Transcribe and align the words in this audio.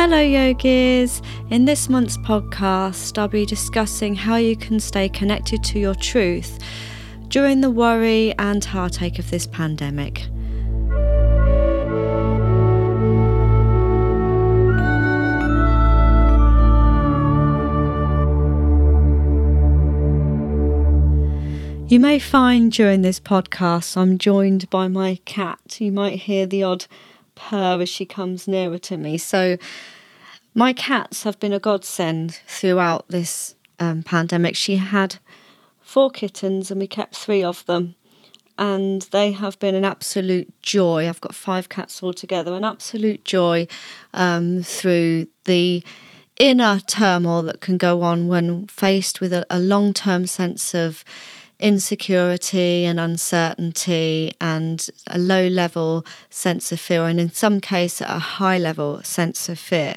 Hello, 0.00 0.20
yogis. 0.20 1.20
In 1.50 1.64
this 1.64 1.88
month's 1.88 2.16
podcast, 2.18 3.18
I'll 3.18 3.26
be 3.26 3.44
discussing 3.44 4.14
how 4.14 4.36
you 4.36 4.54
can 4.54 4.78
stay 4.78 5.08
connected 5.08 5.64
to 5.64 5.80
your 5.80 5.96
truth 5.96 6.60
during 7.26 7.62
the 7.62 7.70
worry 7.72 8.32
and 8.38 8.64
heartache 8.64 9.18
of 9.18 9.28
this 9.30 9.48
pandemic. 9.48 10.28
You 21.90 21.98
may 21.98 22.20
find 22.20 22.70
during 22.70 23.02
this 23.02 23.18
podcast 23.18 23.96
I'm 23.96 24.16
joined 24.16 24.70
by 24.70 24.86
my 24.86 25.18
cat. 25.24 25.80
You 25.80 25.90
might 25.90 26.20
hear 26.20 26.46
the 26.46 26.62
odd 26.62 26.86
purr 27.38 27.80
as 27.80 27.88
she 27.88 28.04
comes 28.04 28.48
nearer 28.48 28.78
to 28.78 28.96
me. 28.96 29.16
So, 29.16 29.56
my 30.54 30.72
cats 30.72 31.22
have 31.22 31.38
been 31.38 31.52
a 31.52 31.60
godsend 31.60 32.40
throughout 32.46 33.06
this 33.08 33.54
um, 33.78 34.02
pandemic. 34.02 34.56
She 34.56 34.76
had 34.76 35.16
four 35.80 36.10
kittens 36.10 36.70
and 36.70 36.80
we 36.80 36.86
kept 36.86 37.16
three 37.16 37.42
of 37.42 37.64
them. 37.66 37.94
And 38.58 39.02
they 39.12 39.30
have 39.30 39.56
been 39.60 39.76
an 39.76 39.84
absolute 39.84 40.52
joy. 40.62 41.08
I've 41.08 41.20
got 41.20 41.34
five 41.34 41.68
cats 41.68 42.02
altogether, 42.02 42.54
an 42.54 42.64
absolute 42.64 43.24
joy 43.24 43.68
um, 44.12 44.64
through 44.64 45.28
the 45.44 45.84
inner 46.40 46.80
turmoil 46.80 47.42
that 47.42 47.60
can 47.60 47.76
go 47.76 48.02
on 48.02 48.26
when 48.26 48.66
faced 48.66 49.20
with 49.20 49.32
a, 49.32 49.46
a 49.48 49.60
long 49.60 49.92
term 49.92 50.26
sense 50.26 50.74
of 50.74 51.04
insecurity 51.60 52.84
and 52.84 53.00
uncertainty 53.00 54.32
and 54.40 54.88
a 55.08 55.18
low 55.18 55.48
level 55.48 56.04
sense 56.30 56.72
of 56.72 56.80
fear, 56.80 57.06
and 57.06 57.18
in 57.18 57.32
some 57.32 57.60
cases, 57.60 58.02
a 58.02 58.18
high 58.18 58.58
level 58.58 59.02
sense 59.02 59.48
of 59.48 59.58
fear. 59.58 59.96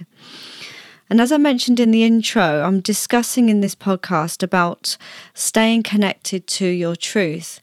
And 1.09 1.19
as 1.19 1.31
I 1.31 1.37
mentioned 1.37 1.79
in 1.79 1.91
the 1.91 2.03
intro, 2.03 2.63
I'm 2.63 2.79
discussing 2.79 3.49
in 3.49 3.59
this 3.59 3.75
podcast 3.75 4.41
about 4.41 4.97
staying 5.33 5.83
connected 5.83 6.47
to 6.47 6.65
your 6.65 6.95
truth. 6.95 7.59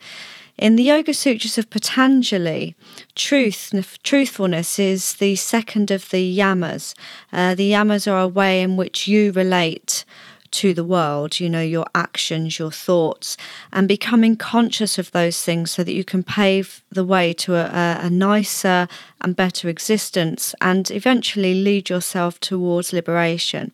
In 0.58 0.74
the 0.74 0.82
Yoga 0.82 1.14
Sutras 1.14 1.56
of 1.56 1.70
Patanjali, 1.70 2.74
truth, 3.14 3.72
truthfulness 4.02 4.78
is 4.78 5.14
the 5.14 5.36
second 5.36 5.90
of 5.90 6.10
the 6.10 6.36
yamas. 6.36 6.94
Uh, 7.32 7.54
the 7.54 7.70
yamas 7.70 8.10
are 8.10 8.20
a 8.20 8.28
way 8.28 8.60
in 8.60 8.76
which 8.76 9.06
you 9.06 9.30
relate 9.32 10.04
to 10.50 10.74
the 10.74 10.84
world, 10.84 11.40
you 11.40 11.48
know, 11.48 11.60
your 11.60 11.86
actions, 11.94 12.58
your 12.58 12.70
thoughts, 12.70 13.36
and 13.72 13.86
becoming 13.88 14.36
conscious 14.36 14.98
of 14.98 15.10
those 15.12 15.42
things 15.42 15.70
so 15.70 15.84
that 15.84 15.94
you 15.94 16.04
can 16.04 16.22
pave 16.22 16.82
the 16.90 17.04
way 17.04 17.32
to 17.32 17.54
a, 17.54 17.98
a 18.00 18.10
nicer 18.10 18.88
and 19.20 19.36
better 19.36 19.68
existence 19.68 20.54
and 20.60 20.90
eventually 20.90 21.54
lead 21.54 21.88
yourself 21.88 22.40
towards 22.40 22.92
liberation. 22.92 23.72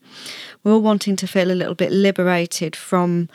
We're 0.62 0.72
all 0.72 0.80
wanting 0.80 1.16
to 1.16 1.26
feel 1.26 1.50
a 1.50 1.52
little 1.52 1.74
bit 1.74 1.92
liberated 1.92 2.74
from 2.74 3.28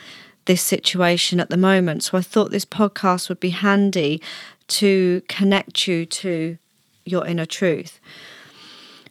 this 0.45 0.61
situation 0.61 1.39
at 1.39 1.49
the 1.49 1.57
moment. 1.57 2.03
So 2.03 2.17
I 2.17 2.21
thought 2.21 2.51
this 2.51 2.65
podcast 2.65 3.29
would 3.29 3.39
be 3.39 3.51
handy 3.51 4.21
to 4.67 5.21
connect 5.27 5.87
you 5.87 6.05
to 6.05 6.57
your 7.05 7.25
inner 7.25 7.45
truth. 7.45 7.99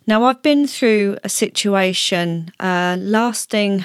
Now, 0.08 0.24
I've 0.24 0.40
been 0.40 0.66
through 0.66 1.18
a 1.22 1.28
situation 1.28 2.50
uh, 2.58 2.96
lasting 2.98 3.84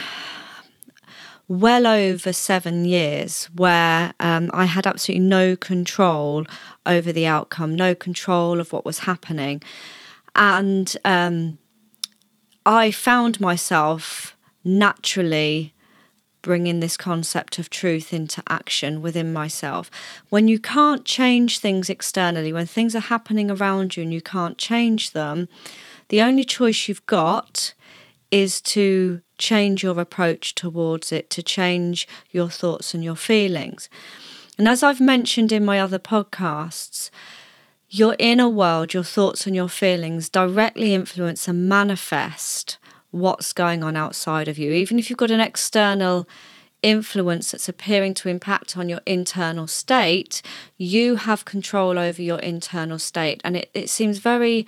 well 1.50 1.86
over 1.86 2.32
seven 2.32 2.86
years 2.86 3.50
where 3.54 4.14
um, 4.22 4.50
I 4.54 4.64
had 4.64 4.88
absolutely 4.88 5.28
no 5.28 5.58
control 5.58 6.46
over 6.86 7.12
the 7.12 7.26
outcome, 7.26 7.76
no 7.76 7.94
control 7.94 8.62
of 8.62 8.72
what 8.72 8.86
was 8.86 9.00
happening. 9.00 9.62
And 10.34 10.96
um, 11.04 11.58
I 12.66 12.90
found 12.90 13.42
myself 13.42 14.38
naturally 14.64 15.74
bringing 16.42 16.80
this 16.80 16.96
concept 16.96 17.60
of 17.60 17.70
truth 17.70 18.14
into 18.14 18.42
action 18.48 19.02
within 19.02 19.34
myself. 19.34 19.92
When 20.30 20.48
you 20.48 20.58
can't 20.58 21.04
change 21.04 21.60
things 21.60 21.90
externally, 21.90 22.54
when 22.54 22.66
things 22.66 22.96
are 22.96 23.02
happening 23.02 23.52
around 23.52 23.98
you 23.98 24.04
and 24.04 24.14
you 24.14 24.22
can't 24.22 24.58
change 24.58 25.12
them, 25.12 25.50
the 26.14 26.22
only 26.22 26.44
choice 26.44 26.88
you've 26.88 27.08
got 27.08 27.74
is 28.30 28.62
to 28.62 29.22
change 29.40 29.82
your 29.82 30.00
approach 30.00 30.54
towards 30.54 31.12
it, 31.12 31.28
to 31.32 31.42
change 31.42 32.08
your 32.30 32.50
thoughts 32.52 32.94
and 32.94 33.04
your 33.04 33.16
feelings. 33.16 33.90
And 34.60 34.68
as 34.68 34.84
I've 34.84 35.02
mentioned 35.02 35.52
in 35.52 35.66
my 35.66 35.80
other 35.80 35.98
podcasts, 35.98 37.10
your 37.90 38.16
inner 38.20 38.48
world, 38.48 38.94
your 38.94 39.04
thoughts 39.04 39.48
and 39.48 39.56
your 39.56 39.68
feelings 39.68 40.30
directly 40.30 40.94
influence 40.94 41.48
and 41.48 41.68
manifest 41.68 42.78
what's 43.10 43.52
going 43.52 43.84
on 43.84 43.96
outside 43.96 44.48
of 44.48 44.60
you. 44.60 44.72
Even 44.72 45.00
if 45.00 45.10
you've 45.10 45.18
got 45.18 45.32
an 45.32 45.40
external 45.40 46.28
influence 46.84 47.50
that's 47.50 47.68
appearing 47.68 48.14
to 48.14 48.30
impact 48.30 48.78
on 48.78 48.88
your 48.88 49.02
internal 49.08 49.66
state, 49.66 50.44
you 50.78 51.16
have 51.16 51.44
control 51.44 51.98
over 51.98 52.22
your 52.22 52.38
internal 52.38 53.00
state. 53.00 53.42
And 53.44 53.58
it, 53.58 53.72
it 53.74 53.90
seems 53.90 54.20
very 54.20 54.68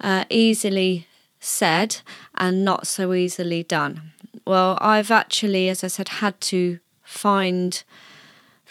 uh, 0.00 0.24
easily 0.30 1.06
said 1.40 1.98
and 2.34 2.64
not 2.64 2.86
so 2.86 3.12
easily 3.12 3.62
done. 3.62 4.12
Well, 4.46 4.78
I've 4.80 5.10
actually, 5.10 5.68
as 5.68 5.84
I 5.84 5.88
said, 5.88 6.08
had 6.08 6.40
to 6.42 6.78
find 7.02 7.82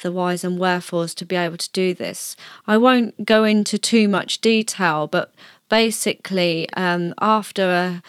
the 0.02 0.12
whys 0.12 0.44
and 0.44 0.60
wherefores 0.60 1.14
to 1.16 1.26
be 1.26 1.36
able 1.36 1.58
to 1.58 1.72
do 1.72 1.94
this. 1.94 2.36
I 2.68 2.78
won't 2.78 3.26
go 3.26 3.44
into 3.44 3.78
too 3.78 4.08
much 4.08 4.42
detail, 4.42 5.08
but 5.08 5.34
basically, 5.70 6.70
um, 6.74 7.14
after 7.20 7.64
a, 7.64 8.04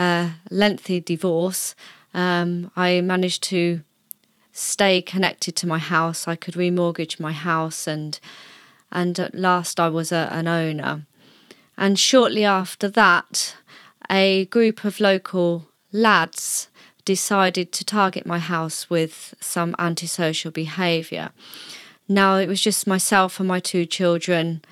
a, 0.00 0.32
lengthy 0.50 1.00
divorce, 1.00 1.74
um, 2.14 2.70
I 2.76 3.00
managed 3.00 3.42
to 3.44 3.82
stay 4.52 5.02
connected 5.02 5.54
to 5.56 5.66
my 5.66 5.78
house. 5.78 6.26
I 6.26 6.36
could 6.36 6.54
remortgage 6.54 7.20
my 7.20 7.32
house, 7.32 7.86
and 7.86 8.18
and 8.90 9.18
at 9.18 9.34
last 9.34 9.78
I 9.78 9.88
was 9.88 10.12
a, 10.12 10.28
an 10.32 10.48
owner. 10.48 11.06
And 11.78 11.98
shortly 11.98 12.44
after 12.44 12.88
that, 12.88 13.56
a 14.10 14.46
group 14.46 14.84
of 14.84 15.00
local 15.00 15.68
lads 15.92 16.68
decided 17.04 17.72
to 17.72 17.84
target 17.84 18.26
my 18.26 18.38
house 18.38 18.90
with 18.90 19.34
some 19.40 19.74
antisocial 19.78 20.50
behaviour. 20.50 21.30
Now, 22.08 22.36
it 22.36 22.48
was 22.48 22.60
just 22.60 22.86
myself 22.86 23.38
and 23.38 23.48
my 23.48 23.60
two 23.60 23.84
children 23.86 24.62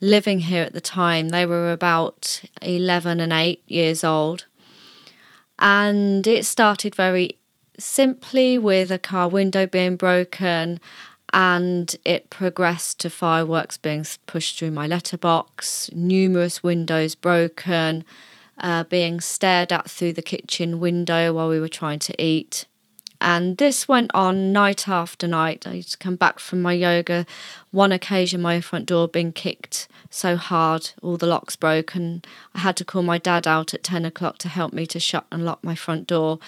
living 0.00 0.40
here 0.40 0.62
at 0.64 0.72
the 0.72 0.80
time. 0.80 1.30
They 1.30 1.46
were 1.46 1.72
about 1.72 2.42
11 2.62 3.20
and 3.20 3.32
8 3.32 3.62
years 3.66 4.04
old. 4.04 4.46
And 5.58 6.26
it 6.26 6.44
started 6.44 6.94
very 6.94 7.38
simply 7.78 8.58
with 8.58 8.90
a 8.90 8.98
car 8.98 9.28
window 9.28 9.66
being 9.66 9.96
broken 9.96 10.80
and 11.36 11.96
it 12.02 12.30
progressed 12.30 12.98
to 12.98 13.10
fireworks 13.10 13.76
being 13.76 14.06
pushed 14.24 14.58
through 14.58 14.70
my 14.70 14.86
letterbox, 14.86 15.90
numerous 15.92 16.62
windows 16.62 17.14
broken, 17.14 18.06
uh, 18.56 18.84
being 18.84 19.20
stared 19.20 19.70
at 19.70 19.90
through 19.90 20.14
the 20.14 20.22
kitchen 20.22 20.80
window 20.80 21.34
while 21.34 21.50
we 21.50 21.60
were 21.60 21.68
trying 21.68 21.98
to 21.98 22.22
eat. 22.22 22.64
And 23.20 23.58
this 23.58 23.86
went 23.86 24.10
on 24.14 24.50
night 24.50 24.88
after 24.88 25.28
night. 25.28 25.66
I 25.66 25.74
used 25.74 25.90
to 25.90 25.98
come 25.98 26.16
back 26.16 26.38
from 26.38 26.62
my 26.62 26.72
yoga. 26.72 27.26
One 27.70 27.92
occasion, 27.92 28.40
my 28.40 28.62
front 28.62 28.86
door 28.86 29.06
being 29.06 29.32
kicked 29.32 29.88
so 30.08 30.36
hard, 30.36 30.92
all 31.02 31.18
the 31.18 31.26
locks 31.26 31.54
broken. 31.54 32.22
I 32.54 32.60
had 32.60 32.78
to 32.78 32.84
call 32.84 33.02
my 33.02 33.18
dad 33.18 33.46
out 33.46 33.74
at 33.74 33.82
10 33.82 34.06
o'clock 34.06 34.38
to 34.38 34.48
help 34.48 34.72
me 34.72 34.86
to 34.86 34.98
shut 34.98 35.26
and 35.30 35.44
lock 35.44 35.62
my 35.62 35.74
front 35.74 36.06
door. 36.06 36.38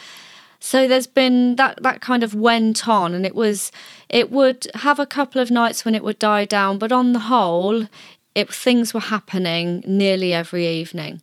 So 0.60 0.88
there's 0.88 1.06
been 1.06 1.56
that 1.56 1.82
that 1.82 2.00
kind 2.00 2.22
of 2.22 2.34
went 2.34 2.88
on, 2.88 3.14
and 3.14 3.24
it 3.24 3.34
was 3.34 3.70
it 4.08 4.30
would 4.30 4.66
have 4.74 4.98
a 4.98 5.06
couple 5.06 5.40
of 5.40 5.50
nights 5.50 5.84
when 5.84 5.94
it 5.94 6.02
would 6.02 6.18
die 6.18 6.44
down, 6.44 6.78
but 6.78 6.92
on 6.92 7.12
the 7.12 7.20
whole, 7.20 7.86
it 8.34 8.52
things 8.52 8.92
were 8.92 9.00
happening 9.00 9.84
nearly 9.86 10.32
every 10.32 10.66
evening. 10.66 11.22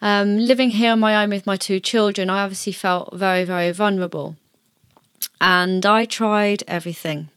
Um, 0.00 0.38
living 0.38 0.70
here 0.70 0.92
on 0.92 1.00
my 1.00 1.22
own 1.22 1.30
with 1.30 1.46
my 1.46 1.56
two 1.56 1.80
children, 1.80 2.30
I 2.30 2.42
obviously 2.42 2.72
felt 2.72 3.14
very, 3.14 3.44
very 3.44 3.72
vulnerable. 3.72 4.36
And 5.40 5.84
I 5.84 6.04
tried 6.04 6.62
everything. 6.66 7.28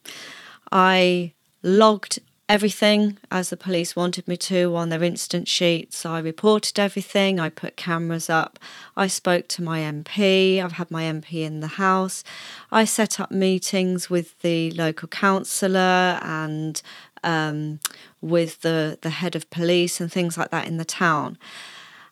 I 0.71 1.33
logged 1.63 2.19
everything 2.51 3.17
as 3.31 3.49
the 3.49 3.55
police 3.55 3.95
wanted 3.95 4.27
me 4.27 4.35
to 4.35 4.75
on 4.75 4.89
their 4.89 5.01
incident 5.01 5.47
sheets. 5.47 6.05
I 6.05 6.19
reported 6.19 6.77
everything. 6.77 7.39
I 7.39 7.47
put 7.47 7.77
cameras 7.77 8.29
up. 8.29 8.59
I 8.97 9.07
spoke 9.07 9.47
to 9.49 9.63
my 9.63 9.79
MP. 9.79 10.61
I've 10.61 10.73
had 10.73 10.91
my 10.91 11.03
MP 11.03 11.45
in 11.45 11.61
the 11.61 11.67
house. 11.67 12.25
I 12.69 12.83
set 12.83 13.21
up 13.21 13.31
meetings 13.31 14.09
with 14.09 14.37
the 14.41 14.69
local 14.71 15.07
councillor 15.07 16.19
and 16.21 16.81
um, 17.23 17.79
with 18.19 18.59
the, 18.63 18.99
the 19.01 19.11
head 19.11 19.37
of 19.37 19.49
police 19.49 20.01
and 20.01 20.11
things 20.11 20.37
like 20.37 20.51
that 20.51 20.67
in 20.67 20.75
the 20.75 20.83
town. 20.83 21.37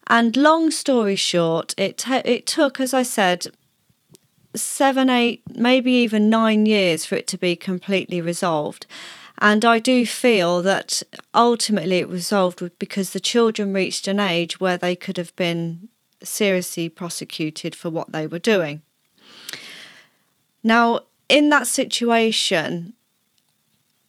And 0.07 0.37
long 0.37 0.71
story 0.71 1.17
short, 1.17 1.75
it 1.77 2.05
it 2.07 2.47
took, 2.47 2.79
as 2.79 2.93
I 2.93 3.03
said, 3.03 3.47
seven, 4.55 5.09
eight, 5.09 5.43
maybe 5.53 5.91
even 5.91 6.29
nine 6.29 6.65
years 6.65 7.05
for 7.05 7.15
it 7.15 7.27
to 7.27 7.37
be 7.37 7.57
completely 7.57 8.21
resolved. 8.21 8.87
And 9.41 9.63
I 9.63 9.79
do 9.79 10.05
feel 10.05 10.61
that 10.63 11.01
ultimately 11.33 11.99
it 11.99 12.09
resolved 12.09 12.77
because 12.77 13.11
the 13.11 13.21
children 13.21 13.73
reached 13.73 14.07
an 14.07 14.19
age 14.19 14.59
where 14.59 14.77
they 14.77 14.97
could 14.97 15.15
have 15.15 15.33
been 15.37 15.87
seriously 16.21 16.89
prosecuted 16.89 17.73
for 17.73 17.89
what 17.89 18.11
they 18.11 18.27
were 18.27 18.39
doing. 18.39 18.81
Now, 20.61 21.01
in 21.29 21.49
that 21.49 21.67
situation, 21.67 22.93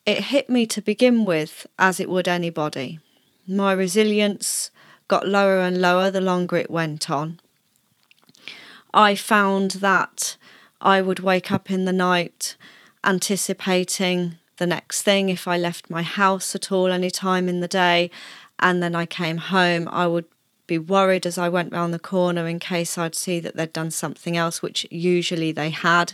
it 0.04 0.24
hit 0.24 0.50
me 0.50 0.66
to 0.66 0.82
begin 0.82 1.24
with, 1.24 1.64
as 1.78 2.00
it 2.00 2.10
would 2.10 2.26
anybody. 2.26 2.98
My 3.46 3.72
resilience 3.72 4.72
got 5.06 5.28
lower 5.28 5.60
and 5.60 5.80
lower 5.80 6.10
the 6.10 6.20
longer 6.20 6.56
it 6.56 6.70
went 6.70 7.08
on. 7.08 7.38
I 8.92 9.14
found 9.14 9.72
that 9.72 10.36
I 10.80 11.00
would 11.00 11.20
wake 11.20 11.52
up 11.52 11.70
in 11.70 11.84
the 11.84 11.92
night 11.92 12.56
anticipating 13.04 14.38
the 14.60 14.66
next 14.66 15.02
thing. 15.02 15.30
If 15.30 15.48
I 15.48 15.56
left 15.56 15.90
my 15.90 16.02
house 16.02 16.54
at 16.54 16.70
all 16.70 16.92
any 16.92 17.10
time 17.10 17.48
in 17.48 17.58
the 17.60 17.66
day 17.66 18.10
and 18.60 18.80
then 18.80 18.94
I 18.94 19.06
came 19.06 19.38
home 19.38 19.88
I 19.90 20.06
would 20.06 20.26
be 20.68 20.78
worried 20.78 21.26
as 21.26 21.36
I 21.38 21.48
went 21.48 21.72
round 21.72 21.92
the 21.92 21.98
corner 21.98 22.46
in 22.46 22.60
case 22.60 22.96
I'd 22.96 23.16
see 23.16 23.40
that 23.40 23.56
they'd 23.56 23.72
done 23.72 23.90
something 23.90 24.36
else 24.36 24.62
which 24.62 24.86
usually 24.90 25.50
they 25.50 25.70
had. 25.70 26.12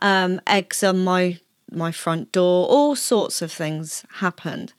Um, 0.00 0.40
eggs 0.46 0.82
on 0.82 1.04
my 1.04 1.40
my 1.70 1.92
front 1.92 2.32
door 2.32 2.66
all 2.68 2.96
sorts 2.96 3.42
of 3.42 3.52
things 3.52 4.04
happened. 4.14 4.72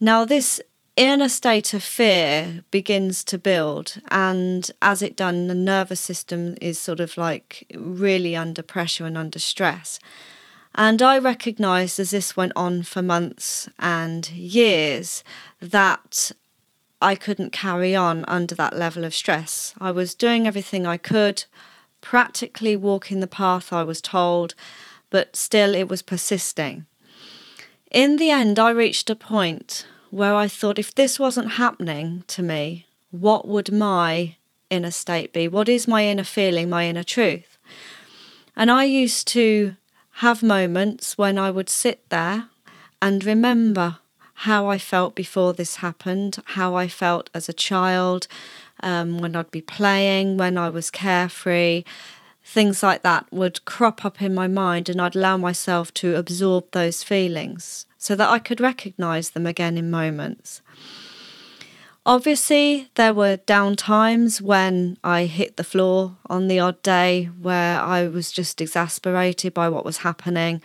Now 0.00 0.24
this 0.24 0.60
inner 0.96 1.28
state 1.28 1.74
of 1.74 1.82
fear 1.82 2.64
begins 2.70 3.24
to 3.24 3.36
build 3.36 4.00
and 4.10 4.70
as 4.80 5.02
it 5.02 5.16
done 5.16 5.48
the 5.48 5.54
nervous 5.54 6.00
system 6.00 6.56
is 6.60 6.78
sort 6.78 7.00
of 7.00 7.16
like 7.16 7.66
really 7.74 8.34
under 8.36 8.62
pressure 8.62 9.06
and 9.06 9.18
under 9.18 9.40
stress 9.40 10.00
and 10.78 11.02
i 11.02 11.18
recognized 11.18 12.00
as 12.00 12.12
this 12.12 12.36
went 12.36 12.52
on 12.56 12.82
for 12.82 13.02
months 13.02 13.68
and 13.78 14.30
years 14.30 15.22
that 15.60 16.32
i 17.02 17.14
couldn't 17.14 17.52
carry 17.52 17.94
on 17.94 18.24
under 18.26 18.54
that 18.54 18.76
level 18.76 19.04
of 19.04 19.14
stress 19.14 19.74
i 19.78 19.90
was 19.90 20.14
doing 20.14 20.46
everything 20.46 20.86
i 20.86 20.96
could 20.96 21.44
practically 22.00 22.74
walking 22.76 23.20
the 23.20 23.26
path 23.26 23.72
i 23.72 23.82
was 23.82 24.00
told 24.00 24.54
but 25.10 25.36
still 25.36 25.74
it 25.74 25.88
was 25.88 26.00
persisting 26.00 26.86
in 27.90 28.16
the 28.16 28.30
end 28.30 28.58
i 28.58 28.70
reached 28.70 29.10
a 29.10 29.14
point 29.14 29.86
where 30.10 30.34
I 30.34 30.48
thought 30.48 30.78
if 30.78 30.94
this 30.94 31.18
wasn't 31.18 31.52
happening 31.52 32.24
to 32.28 32.42
me, 32.42 32.86
what 33.10 33.46
would 33.46 33.72
my 33.72 34.36
inner 34.70 34.90
state 34.90 35.32
be? 35.32 35.48
What 35.48 35.68
is 35.68 35.88
my 35.88 36.06
inner 36.06 36.24
feeling, 36.24 36.70
my 36.70 36.86
inner 36.86 37.04
truth? 37.04 37.58
And 38.56 38.70
I 38.70 38.84
used 38.84 39.28
to 39.28 39.76
have 40.18 40.42
moments 40.42 41.16
when 41.16 41.38
I 41.38 41.48
would 41.50 41.68
sit 41.68 42.08
there 42.08 42.48
and 43.00 43.24
remember 43.24 43.98
how 44.34 44.66
I 44.66 44.76
felt 44.76 45.14
before 45.14 45.52
this 45.52 45.76
happened, 45.76 46.38
how 46.44 46.74
I 46.74 46.88
felt 46.88 47.30
as 47.34 47.48
a 47.48 47.52
child, 47.52 48.26
um, 48.80 49.18
when 49.18 49.36
I'd 49.36 49.52
be 49.52 49.60
playing, 49.60 50.36
when 50.36 50.58
I 50.58 50.70
was 50.70 50.90
carefree. 50.90 51.84
Things 52.44 52.82
like 52.82 53.02
that 53.02 53.32
would 53.32 53.64
crop 53.64 54.04
up 54.04 54.20
in 54.20 54.34
my 54.34 54.48
mind, 54.48 54.88
and 54.88 55.00
I'd 55.00 55.14
allow 55.14 55.36
myself 55.36 55.94
to 55.94 56.16
absorb 56.16 56.64
those 56.72 57.04
feelings 57.04 57.86
so 57.96 58.16
that 58.16 58.28
I 58.28 58.40
could 58.40 58.60
recognize 58.60 59.30
them 59.30 59.46
again 59.46 59.78
in 59.78 59.88
moments. 59.88 60.62
Obviously, 62.08 62.88
there 62.94 63.12
were 63.12 63.36
down 63.36 63.76
times 63.76 64.40
when 64.40 64.96
I 65.04 65.26
hit 65.26 65.58
the 65.58 65.62
floor 65.62 66.16
on 66.24 66.48
the 66.48 66.58
odd 66.58 66.80
day 66.80 67.26
where 67.38 67.78
I 67.78 68.08
was 68.08 68.32
just 68.32 68.62
exasperated 68.62 69.52
by 69.52 69.68
what 69.68 69.84
was 69.84 69.98
happening, 69.98 70.62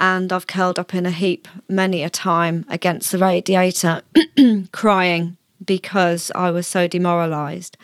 and 0.00 0.32
I've 0.32 0.48
curled 0.48 0.80
up 0.80 0.92
in 0.92 1.06
a 1.06 1.12
heap 1.12 1.46
many 1.68 2.02
a 2.02 2.10
time 2.10 2.66
against 2.68 3.12
the 3.12 3.18
radiator, 3.18 4.02
crying 4.72 5.36
because 5.64 6.32
I 6.34 6.50
was 6.50 6.66
so 6.66 6.88
demoralized. 6.88 7.76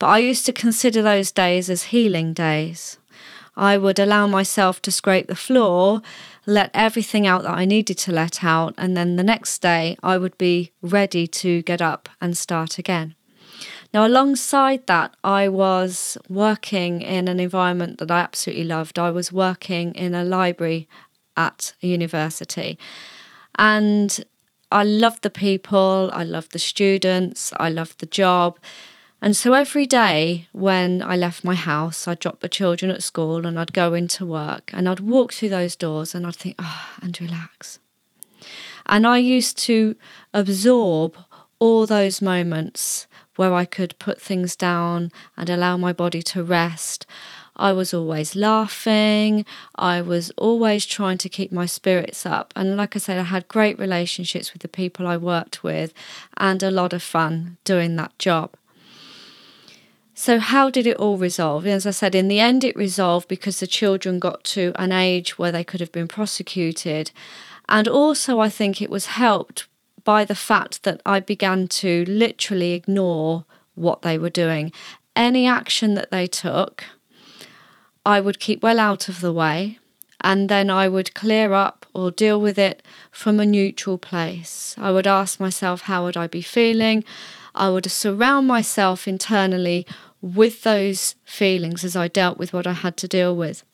But 0.00 0.08
I 0.08 0.18
used 0.18 0.46
to 0.46 0.52
consider 0.52 1.02
those 1.02 1.30
days 1.30 1.70
as 1.70 1.94
healing 1.94 2.32
days. 2.32 2.98
I 3.56 3.78
would 3.78 4.00
allow 4.00 4.26
myself 4.26 4.82
to 4.82 4.90
scrape 4.90 5.28
the 5.28 5.36
floor 5.36 6.02
let 6.46 6.70
everything 6.72 7.26
out 7.26 7.42
that 7.42 7.56
I 7.56 7.64
needed 7.64 7.98
to 7.98 8.12
let 8.12 8.44
out, 8.44 8.74
and 8.78 8.96
then 8.96 9.16
the 9.16 9.24
next 9.24 9.60
day 9.60 9.96
I 10.02 10.16
would 10.16 10.38
be 10.38 10.72
ready 10.80 11.26
to 11.26 11.62
get 11.62 11.82
up 11.82 12.08
and 12.20 12.38
start 12.38 12.78
again. 12.78 13.14
Now, 13.92 14.06
alongside 14.06 14.86
that, 14.86 15.16
I 15.24 15.48
was 15.48 16.18
working 16.28 17.02
in 17.02 17.28
an 17.28 17.40
environment 17.40 17.98
that 17.98 18.10
I 18.10 18.20
absolutely 18.20 18.64
loved. 18.64 18.98
I 18.98 19.10
was 19.10 19.32
working 19.32 19.94
in 19.94 20.14
a 20.14 20.24
library 20.24 20.88
at 21.36 21.74
a 21.82 21.86
university, 21.86 22.78
and 23.58 24.24
I 24.70 24.84
loved 24.84 25.22
the 25.22 25.30
people, 25.30 26.10
I 26.12 26.24
loved 26.24 26.52
the 26.52 26.58
students, 26.58 27.52
I 27.58 27.70
loved 27.70 27.98
the 27.98 28.06
job. 28.06 28.58
And 29.22 29.36
so 29.36 29.54
every 29.54 29.86
day 29.86 30.46
when 30.52 31.02
I 31.02 31.16
left 31.16 31.42
my 31.42 31.54
house, 31.54 32.06
I'd 32.06 32.18
drop 32.18 32.40
the 32.40 32.48
children 32.48 32.90
at 32.90 33.02
school 33.02 33.46
and 33.46 33.58
I'd 33.58 33.72
go 33.72 33.94
into 33.94 34.26
work 34.26 34.70
and 34.72 34.88
I'd 34.88 35.00
walk 35.00 35.32
through 35.32 35.48
those 35.48 35.74
doors 35.74 36.14
and 36.14 36.26
I'd 36.26 36.36
think, 36.36 36.56
oh, 36.58 36.88
and 37.00 37.18
relax. 37.20 37.78
And 38.84 39.06
I 39.06 39.18
used 39.18 39.58
to 39.58 39.96
absorb 40.32 41.16
all 41.58 41.86
those 41.86 42.20
moments 42.20 43.06
where 43.36 43.54
I 43.54 43.64
could 43.64 43.98
put 43.98 44.20
things 44.20 44.54
down 44.54 45.10
and 45.36 45.48
allow 45.48 45.76
my 45.76 45.92
body 45.92 46.22
to 46.22 46.42
rest. 46.42 47.06
I 47.56 47.72
was 47.72 47.94
always 47.94 48.36
laughing. 48.36 49.46
I 49.76 50.02
was 50.02 50.30
always 50.36 50.84
trying 50.84 51.18
to 51.18 51.28
keep 51.28 51.50
my 51.50 51.66
spirits 51.66 52.26
up. 52.26 52.52
And 52.54 52.76
like 52.76 52.94
I 52.94 52.98
said, 52.98 53.18
I 53.18 53.22
had 53.24 53.48
great 53.48 53.78
relationships 53.78 54.52
with 54.52 54.60
the 54.62 54.68
people 54.68 55.06
I 55.06 55.16
worked 55.16 55.64
with 55.64 55.94
and 56.36 56.62
a 56.62 56.70
lot 56.70 56.92
of 56.92 57.02
fun 57.02 57.56
doing 57.64 57.96
that 57.96 58.18
job. 58.18 58.54
So, 60.18 60.38
how 60.38 60.70
did 60.70 60.86
it 60.86 60.96
all 60.96 61.18
resolve? 61.18 61.66
As 61.66 61.84
I 61.84 61.90
said, 61.90 62.14
in 62.14 62.28
the 62.28 62.40
end, 62.40 62.64
it 62.64 62.74
resolved 62.74 63.28
because 63.28 63.60
the 63.60 63.66
children 63.66 64.18
got 64.18 64.44
to 64.44 64.72
an 64.76 64.90
age 64.90 65.38
where 65.38 65.52
they 65.52 65.62
could 65.62 65.80
have 65.80 65.92
been 65.92 66.08
prosecuted. 66.08 67.10
And 67.68 67.86
also, 67.86 68.40
I 68.40 68.48
think 68.48 68.80
it 68.80 68.88
was 68.88 69.06
helped 69.06 69.66
by 70.04 70.24
the 70.24 70.34
fact 70.34 70.84
that 70.84 71.02
I 71.04 71.20
began 71.20 71.68
to 71.68 72.06
literally 72.08 72.72
ignore 72.72 73.44
what 73.74 74.00
they 74.00 74.16
were 74.16 74.30
doing. 74.30 74.72
Any 75.14 75.46
action 75.46 75.92
that 75.94 76.10
they 76.10 76.26
took, 76.26 76.84
I 78.06 78.22
would 78.22 78.40
keep 78.40 78.62
well 78.62 78.80
out 78.80 79.10
of 79.10 79.20
the 79.20 79.34
way 79.34 79.78
and 80.22 80.48
then 80.48 80.70
I 80.70 80.88
would 80.88 81.14
clear 81.14 81.52
up 81.52 81.84
or 81.92 82.10
deal 82.10 82.40
with 82.40 82.58
it 82.58 82.82
from 83.10 83.38
a 83.38 83.44
neutral 83.44 83.98
place. 83.98 84.74
I 84.78 84.92
would 84.92 85.06
ask 85.06 85.38
myself, 85.38 85.82
how 85.82 86.04
would 86.04 86.16
I 86.16 86.26
be 86.26 86.40
feeling? 86.40 87.04
I 87.54 87.70
would 87.70 87.90
surround 87.90 88.46
myself 88.46 89.08
internally 89.08 89.86
with 90.20 90.62
those 90.62 91.14
feelings 91.24 91.84
as 91.84 91.96
I 91.96 92.08
dealt 92.08 92.38
with 92.38 92.52
what 92.52 92.66
I 92.66 92.72
had 92.72 92.96
to 92.98 93.08
deal 93.08 93.36
with. 93.36 93.64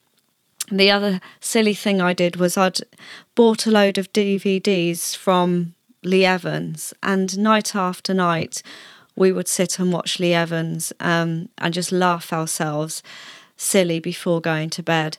The 0.71 0.91
other 0.91 1.21
silly 1.41 1.75
thing 1.75 2.01
I 2.01 2.13
did 2.13 2.37
was 2.37 2.57
I'd 2.57 2.79
bought 3.35 3.67
a 3.67 3.71
load 3.71 3.99
of 3.99 4.13
DVDs 4.13 5.17
from 5.17 5.75
Lee 6.05 6.25
Evans, 6.25 6.95
and 7.03 7.39
night 7.39 7.75
after 7.77 8.15
night, 8.15 8.63
we 9.15 9.33
would 9.33 9.49
sit 9.49 9.79
and 9.79 9.93
watch 9.93 10.19
Lee 10.19 10.35
Evans 10.35 10.93
um, 11.01 11.49
and 11.59 11.75
just 11.75 11.93
laugh 11.93 12.33
ourselves 12.33 13.03
silly 13.57 14.01
before 14.01 14.41
going 14.41 14.71
to 14.71 14.83
bed. 14.83 15.19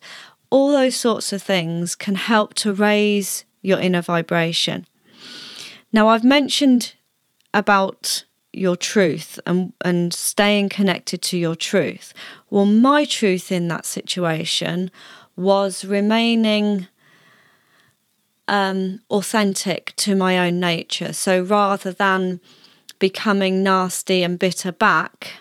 All 0.50 0.72
those 0.72 0.96
sorts 0.96 1.32
of 1.32 1.42
things 1.42 1.96
can 1.96 2.16
help 2.16 2.54
to 2.56 2.74
raise 2.74 3.46
your 3.62 3.80
inner 3.80 4.02
vibration. 4.02 4.86
Now, 5.92 6.10
I've 6.10 6.24
mentioned 6.24 6.94
about 7.54 8.26
your 8.54 8.76
truth 8.76 9.40
and 9.46 9.74
and 9.84 10.14
staying 10.14 10.70
connected 10.70 11.22
to 11.24 11.38
your 11.38 11.56
truth. 11.56 12.14
Well, 12.50 12.66
my 12.66 13.06
truth 13.06 13.52
in 13.52 13.68
that 13.70 13.86
situation 13.86 14.92
was 15.36 15.84
remaining 15.84 16.88
um, 18.48 19.02
authentic 19.10 19.94
to 19.98 20.16
my 20.16 20.38
own 20.38 20.60
nature. 20.60 21.14
So 21.14 21.42
rather 21.42 21.92
than 21.92 22.40
becoming 23.00 23.64
nasty 23.64 24.22
and 24.24 24.38
bitter 24.38 24.72
back, 24.72 25.32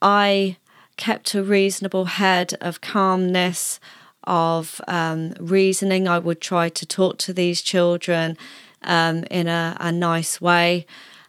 I 0.00 0.56
kept 0.96 1.34
a 1.34 1.42
reasonable 1.42 2.06
head 2.06 2.54
of 2.60 2.80
calmness, 2.80 3.80
of 4.24 4.80
um, 4.88 5.34
reasoning. 5.40 6.08
I 6.08 6.18
would 6.18 6.40
try 6.40 6.68
to 6.70 6.86
talk 6.86 7.18
to 7.18 7.32
these 7.32 7.60
children 7.60 8.38
um, 8.82 9.24
in 9.30 9.48
a, 9.48 9.76
a 9.80 9.92
nice 9.92 10.40
way 10.40 10.86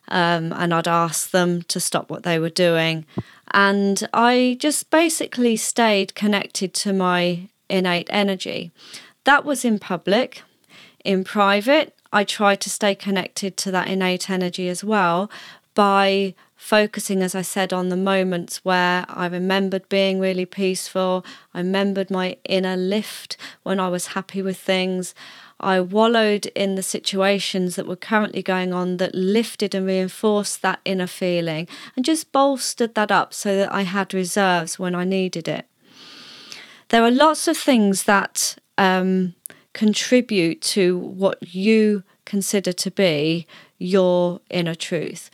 um, 0.07 0.53
and 0.53 0.73
I'd 0.73 0.87
ask 0.87 1.31
them 1.31 1.63
to 1.63 1.79
stop 1.79 2.09
what 2.09 2.23
they 2.23 2.39
were 2.39 2.49
doing. 2.49 3.05
And 3.51 4.07
I 4.13 4.57
just 4.59 4.89
basically 4.89 5.55
stayed 5.55 6.15
connected 6.15 6.73
to 6.75 6.93
my 6.93 7.47
innate 7.69 8.09
energy. 8.09 8.71
That 9.23 9.45
was 9.45 9.65
in 9.65 9.79
public. 9.79 10.41
In 11.03 11.23
private, 11.23 11.95
I 12.11 12.23
tried 12.23 12.61
to 12.61 12.69
stay 12.69 12.95
connected 12.95 13.57
to 13.57 13.71
that 13.71 13.87
innate 13.87 14.29
energy 14.29 14.69
as 14.69 14.83
well, 14.83 15.29
by 15.73 16.33
focusing, 16.55 17.21
as 17.21 17.35
I 17.35 17.41
said, 17.41 17.73
on 17.73 17.89
the 17.89 17.97
moments 17.97 18.63
where 18.63 19.05
I 19.07 19.27
remembered 19.27 19.87
being 19.89 20.19
really 20.19 20.45
peaceful. 20.45 21.25
I 21.53 21.59
remembered 21.59 22.09
my 22.09 22.37
inner 22.43 22.77
lift 22.77 23.37
when 23.63 23.79
I 23.79 23.89
was 23.89 24.07
happy 24.07 24.41
with 24.41 24.57
things. 24.57 25.13
I 25.59 25.79
wallowed 25.79 26.47
in 26.47 26.75
the 26.75 26.83
situations 26.83 27.75
that 27.75 27.87
were 27.87 27.95
currently 27.95 28.43
going 28.43 28.73
on 28.73 28.97
that 28.97 29.15
lifted 29.15 29.73
and 29.73 29.85
reinforced 29.85 30.61
that 30.61 30.81
inner 30.83 31.07
feeling 31.07 31.67
and 31.95 32.03
just 32.03 32.31
bolstered 32.31 32.95
that 32.95 33.11
up 33.11 33.33
so 33.33 33.55
that 33.55 33.73
I 33.73 33.83
had 33.83 34.13
reserves 34.13 34.77
when 34.77 34.95
I 34.95 35.05
needed 35.05 35.47
it. 35.47 35.65
There 36.89 37.03
are 37.03 37.11
lots 37.11 37.47
of 37.47 37.57
things 37.57 38.03
that 38.03 38.57
um, 38.77 39.33
contribute 39.73 40.61
to 40.61 40.97
what 40.97 41.55
you 41.55 42.03
consider 42.25 42.73
to 42.73 42.91
be 42.91 43.47
your 43.77 44.41
inner 44.49 44.75
truth. 44.75 45.29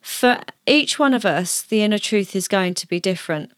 For 0.00 0.40
each 0.66 0.98
one 0.98 1.14
of 1.14 1.24
us, 1.24 1.62
the 1.62 1.82
inner 1.82 1.98
truth 1.98 2.34
is 2.34 2.48
going 2.48 2.74
to 2.74 2.86
be 2.86 3.00
different. 3.00 3.52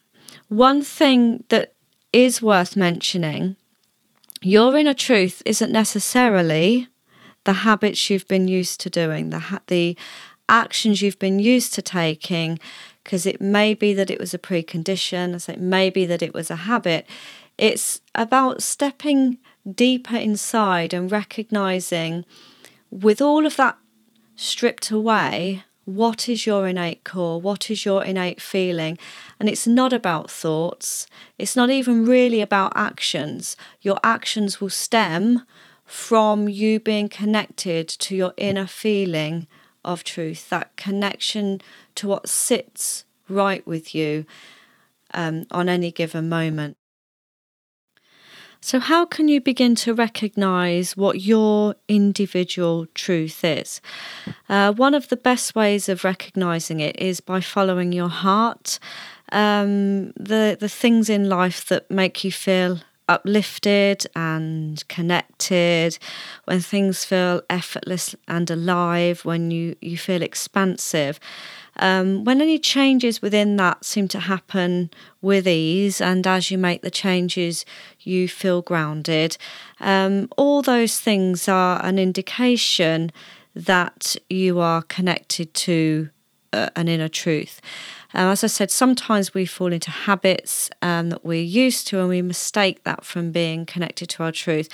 One 0.48 0.82
thing 0.82 1.44
that 1.50 1.74
is 2.12 2.42
worth 2.42 2.74
mentioning 2.74 3.56
your 4.42 4.76
inner 4.76 4.94
truth 4.94 5.42
isn't 5.44 5.72
necessarily 5.72 6.88
the 7.44 7.52
habits 7.52 8.10
you've 8.10 8.28
been 8.28 8.48
used 8.48 8.80
to 8.80 8.90
doing, 8.90 9.30
the 9.30 9.38
ha- 9.38 9.60
the 9.66 9.96
actions 10.48 11.02
you've 11.02 11.18
been 11.18 11.38
used 11.38 11.74
to 11.74 11.82
taking, 11.82 12.58
because 13.04 13.26
it 13.26 13.40
may 13.40 13.74
be 13.74 13.94
that 13.94 14.10
it 14.10 14.20
was 14.20 14.34
a 14.34 14.38
precondition, 14.38 15.40
so 15.40 15.52
it 15.52 15.60
may 15.60 15.90
be 15.90 16.06
that 16.06 16.22
it 16.22 16.34
was 16.34 16.50
a 16.50 16.56
habit. 16.56 17.06
It's 17.56 18.00
about 18.14 18.62
stepping 18.62 19.38
deeper 19.68 20.16
inside 20.16 20.94
and 20.94 21.10
recognizing, 21.10 22.24
with 22.90 23.20
all 23.20 23.46
of 23.46 23.56
that 23.56 23.76
stripped 24.36 24.90
away, 24.90 25.64
what 25.88 26.28
is 26.28 26.44
your 26.44 26.68
innate 26.68 27.02
core? 27.02 27.40
What 27.40 27.70
is 27.70 27.86
your 27.86 28.04
innate 28.04 28.42
feeling? 28.42 28.98
And 29.40 29.48
it's 29.48 29.66
not 29.66 29.94
about 29.94 30.30
thoughts. 30.30 31.06
It's 31.38 31.56
not 31.56 31.70
even 31.70 32.04
really 32.04 32.42
about 32.42 32.74
actions. 32.74 33.56
Your 33.80 33.98
actions 34.04 34.60
will 34.60 34.68
stem 34.68 35.46
from 35.86 36.46
you 36.46 36.78
being 36.78 37.08
connected 37.08 37.88
to 37.88 38.14
your 38.14 38.34
inner 38.36 38.66
feeling 38.66 39.46
of 39.82 40.04
truth, 40.04 40.50
that 40.50 40.76
connection 40.76 41.62
to 41.94 42.06
what 42.06 42.28
sits 42.28 43.06
right 43.26 43.66
with 43.66 43.94
you 43.94 44.26
um, 45.14 45.46
on 45.50 45.70
any 45.70 45.90
given 45.90 46.28
moment. 46.28 46.76
So, 48.60 48.80
how 48.80 49.06
can 49.06 49.28
you 49.28 49.40
begin 49.40 49.74
to 49.76 49.94
recognize 49.94 50.96
what 50.96 51.20
your 51.20 51.76
individual 51.86 52.86
truth 52.94 53.44
is? 53.44 53.80
Uh, 54.48 54.72
one 54.72 54.94
of 54.94 55.08
the 55.08 55.16
best 55.16 55.54
ways 55.54 55.88
of 55.88 56.04
recognizing 56.04 56.80
it 56.80 56.98
is 56.98 57.20
by 57.20 57.40
following 57.40 57.92
your 57.92 58.08
heart. 58.08 58.78
Um, 59.30 60.12
the 60.12 60.56
the 60.58 60.68
things 60.68 61.08
in 61.08 61.28
life 61.28 61.66
that 61.66 61.90
make 61.90 62.24
you 62.24 62.32
feel 62.32 62.80
uplifted 63.08 64.06
and 64.14 64.86
connected, 64.88 65.98
when 66.44 66.60
things 66.60 67.04
feel 67.04 67.42
effortless 67.48 68.14
and 68.26 68.50
alive, 68.50 69.24
when 69.24 69.50
you, 69.50 69.76
you 69.80 69.96
feel 69.96 70.22
expansive. 70.22 71.18
Um, 71.80 72.24
when 72.24 72.40
any 72.40 72.58
changes 72.58 73.22
within 73.22 73.56
that 73.56 73.84
seem 73.84 74.08
to 74.08 74.20
happen 74.20 74.90
with 75.22 75.46
ease, 75.46 76.00
and 76.00 76.26
as 76.26 76.50
you 76.50 76.58
make 76.58 76.82
the 76.82 76.90
changes, 76.90 77.64
you 78.00 78.28
feel 78.28 78.62
grounded, 78.62 79.36
um, 79.80 80.28
all 80.36 80.60
those 80.60 80.98
things 80.98 81.48
are 81.48 81.84
an 81.84 81.98
indication 81.98 83.12
that 83.54 84.16
you 84.28 84.60
are 84.60 84.82
connected 84.82 85.54
to 85.54 86.10
uh, 86.52 86.70
an 86.76 86.88
inner 86.88 87.08
truth. 87.08 87.60
Um, 88.14 88.30
as 88.30 88.42
I 88.42 88.46
said, 88.46 88.70
sometimes 88.70 89.34
we 89.34 89.44
fall 89.44 89.72
into 89.72 89.90
habits 89.90 90.70
um, 90.80 91.10
that 91.10 91.24
we're 91.24 91.42
used 91.42 91.86
to 91.88 92.00
and 92.00 92.08
we 92.08 92.22
mistake 92.22 92.84
that 92.84 93.04
from 93.04 93.32
being 93.32 93.66
connected 93.66 94.08
to 94.10 94.22
our 94.22 94.32
truth. 94.32 94.68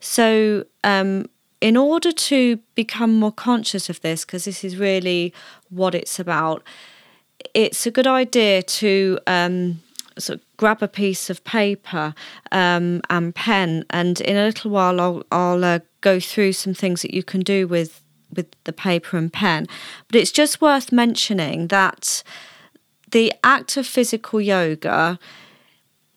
So, 0.00 0.64
um, 0.82 1.26
in 1.60 1.78
order 1.78 2.12
to 2.12 2.58
become 2.74 3.14
more 3.18 3.32
conscious 3.32 3.88
of 3.88 4.00
this, 4.02 4.26
because 4.26 4.44
this 4.44 4.64
is 4.64 4.76
really 4.76 5.32
what 5.70 5.94
it's 5.94 6.18
about, 6.18 6.62
it's 7.54 7.86
a 7.86 7.90
good 7.90 8.06
idea 8.06 8.62
to 8.62 9.18
um, 9.26 9.80
sort 10.18 10.40
of 10.40 10.44
grab 10.58 10.82
a 10.82 10.88
piece 10.88 11.30
of 11.30 11.42
paper 11.44 12.14
um, 12.52 13.00
and 13.08 13.34
pen, 13.34 13.86
and 13.88 14.20
in 14.20 14.36
a 14.36 14.44
little 14.44 14.70
while 14.70 15.00
I'll, 15.00 15.22
I'll 15.32 15.64
uh, 15.64 15.78
go 16.02 16.20
through 16.20 16.52
some 16.52 16.74
things 16.74 17.00
that 17.00 17.14
you 17.14 17.22
can 17.22 17.40
do 17.40 17.66
with 17.66 18.02
with 18.34 18.48
the 18.64 18.72
paper 18.72 19.16
and 19.16 19.32
pen. 19.32 19.66
But 20.08 20.16
it's 20.16 20.32
just 20.32 20.60
worth 20.60 20.90
mentioning 20.90 21.68
that 21.68 22.22
the 23.14 23.32
act 23.44 23.76
of 23.76 23.86
physical 23.86 24.40
yoga 24.40 25.20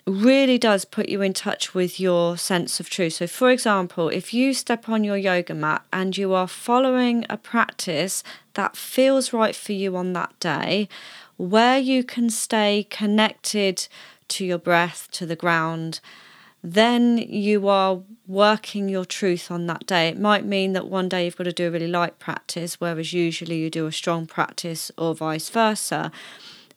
really 0.08 0.58
does 0.58 0.84
put 0.84 1.08
you 1.08 1.22
in 1.22 1.32
touch 1.32 1.75
with 1.75 2.00
your 2.00 2.36
sense 2.38 2.80
of 2.80 2.89
truth. 2.89 3.13
So, 3.13 3.27
for 3.27 3.51
example, 3.51 4.10
if 4.10 4.34
you 4.34 4.51
step 4.51 4.89
on 4.89 5.04
your 5.04 5.16
yoga 5.16 5.54
mat 5.54 5.86
and 5.94 6.18
you 6.18 6.34
are 6.34 6.48
following 6.48 7.24
a 7.30 7.38
practice 7.38 8.24
that 8.56 8.75
feels 8.75 9.32
right 9.32 9.56
for 9.56 9.74
you 9.74 9.96
on 9.96 10.13
that 10.13 10.39
day, 10.39 10.89
where 11.36 11.77
you 11.77 12.04
can 12.04 12.32
stay 12.32 12.88
connected 12.89 13.88
to 14.30 14.44
your 14.44 14.58
breath, 14.58 15.08
to 15.12 15.27
the 15.27 15.36
ground, 15.36 16.00
then 16.63 17.20
you 17.20 17.68
are 17.68 18.01
working 18.25 18.89
your 18.89 19.06
truth 19.06 19.51
on 19.51 19.68
that 19.68 19.86
day. 19.86 20.08
It 20.08 20.20
might 20.20 20.46
mean 20.46 20.74
that 20.74 20.88
one 20.88 21.10
day 21.10 21.25
you've 21.25 21.38
got 21.38 21.44
to 21.44 21.54
do 21.54 21.68
a 21.68 21.72
really 21.72 21.88
light 21.88 22.18
practice, 22.18 22.82
whereas 22.82 23.13
usually 23.13 23.58
you 23.58 23.70
do 23.70 23.86
a 23.86 23.92
strong 23.92 24.25
practice, 24.25 24.92
or 24.98 25.13
vice 25.13 25.50
versa. 25.50 26.12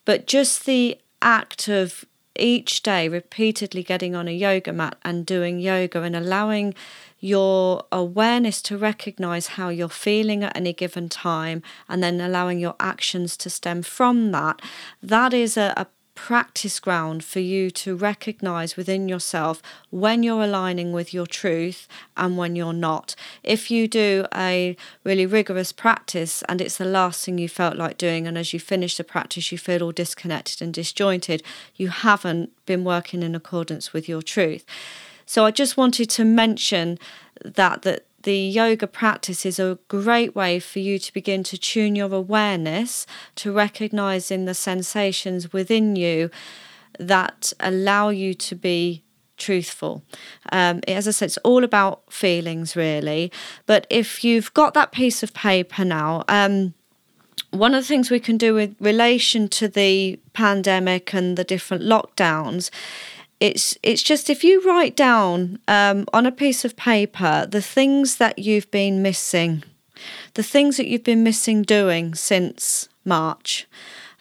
But 0.05 0.27
just 0.27 0.65
the 0.65 0.99
act 1.21 1.67
of 1.67 2.05
each 2.37 2.81
day 2.81 3.07
repeatedly 3.07 3.83
getting 3.83 4.15
on 4.15 4.27
a 4.27 4.31
yoga 4.31 4.71
mat 4.71 4.97
and 5.03 5.25
doing 5.25 5.59
yoga 5.59 6.01
and 6.01 6.15
allowing 6.15 6.73
your 7.19 7.83
awareness 7.91 8.61
to 8.63 8.77
recognize 8.77 9.47
how 9.47 9.69
you're 9.69 9.89
feeling 9.89 10.43
at 10.43 10.55
any 10.55 10.73
given 10.73 11.07
time 11.09 11.61
and 11.87 12.01
then 12.01 12.19
allowing 12.19 12.59
your 12.59 12.75
actions 12.79 13.37
to 13.37 13.49
stem 13.49 13.81
from 13.83 14.31
that 14.31 14.59
that 15.03 15.33
is 15.33 15.55
a, 15.55 15.73
a 15.77 15.85
practice 16.27 16.79
ground 16.79 17.23
for 17.23 17.39
you 17.39 17.71
to 17.71 17.95
recognize 17.95 18.77
within 18.77 19.09
yourself 19.09 19.59
when 19.89 20.21
you're 20.21 20.43
aligning 20.43 20.91
with 20.91 21.15
your 21.15 21.25
truth 21.25 21.87
and 22.15 22.37
when 22.37 22.55
you're 22.55 22.71
not. 22.73 23.15
If 23.41 23.71
you 23.71 23.87
do 23.87 24.27
a 24.31 24.77
really 25.03 25.25
rigorous 25.25 25.71
practice 25.71 26.43
and 26.43 26.61
it's 26.61 26.77
the 26.77 26.85
last 26.85 27.25
thing 27.25 27.39
you 27.39 27.49
felt 27.49 27.75
like 27.75 27.97
doing, 27.97 28.27
and 28.27 28.37
as 28.37 28.53
you 28.53 28.59
finish 28.59 28.97
the 28.97 29.03
practice, 29.03 29.51
you 29.51 29.57
feel 29.57 29.81
all 29.81 29.91
disconnected 29.91 30.61
and 30.61 30.71
disjointed, 30.71 31.41
you 31.75 31.87
haven't 31.87 32.51
been 32.67 32.83
working 32.83 33.23
in 33.23 33.33
accordance 33.33 33.91
with 33.91 34.07
your 34.07 34.21
truth. 34.21 34.63
So 35.25 35.43
I 35.43 35.49
just 35.49 35.75
wanted 35.75 36.07
to 36.11 36.23
mention 36.23 36.99
that 37.43 37.81
that 37.81 38.05
the 38.23 38.37
yoga 38.37 38.87
practice 38.87 39.45
is 39.45 39.59
a 39.59 39.77
great 39.87 40.35
way 40.35 40.59
for 40.59 40.79
you 40.79 40.99
to 40.99 41.13
begin 41.13 41.43
to 41.43 41.57
tune 41.57 41.95
your 41.95 42.13
awareness 42.13 43.05
to 43.35 43.51
recognizing 43.51 44.45
the 44.45 44.53
sensations 44.53 45.53
within 45.53 45.95
you 45.95 46.29
that 46.99 47.53
allow 47.59 48.09
you 48.09 48.33
to 48.33 48.55
be 48.55 49.03
truthful. 49.37 50.03
Um, 50.51 50.81
as 50.87 51.07
I 51.07 51.11
said, 51.11 51.25
it's 51.25 51.37
all 51.37 51.63
about 51.63 52.11
feelings, 52.11 52.75
really. 52.75 53.31
But 53.65 53.87
if 53.89 54.23
you've 54.23 54.53
got 54.53 54.73
that 54.75 54.91
piece 54.91 55.23
of 55.23 55.33
paper 55.33 55.83
now, 55.83 56.23
um, 56.27 56.73
one 57.49 57.73
of 57.73 57.83
the 57.83 57.87
things 57.87 58.09
we 58.09 58.19
can 58.19 58.37
do 58.37 58.57
in 58.57 58.75
relation 58.79 59.49
to 59.49 59.67
the 59.67 60.19
pandemic 60.33 61.13
and 61.13 61.37
the 61.37 61.43
different 61.43 61.83
lockdowns 61.83 62.69
it's 63.41 63.75
it's 63.81 64.03
just 64.03 64.29
if 64.29 64.43
you 64.43 64.61
write 64.61 64.95
down 64.95 65.59
um, 65.67 66.05
on 66.13 66.25
a 66.27 66.31
piece 66.31 66.63
of 66.63 66.77
paper 66.77 67.47
the 67.49 67.61
things 67.61 68.17
that 68.17 68.37
you've 68.39 68.69
been 68.69 69.01
missing, 69.01 69.63
the 70.35 70.43
things 70.43 70.77
that 70.77 70.87
you've 70.87 71.03
been 71.03 71.23
missing 71.23 71.63
doing 71.63 72.15
since 72.15 72.87
March. 73.03 73.67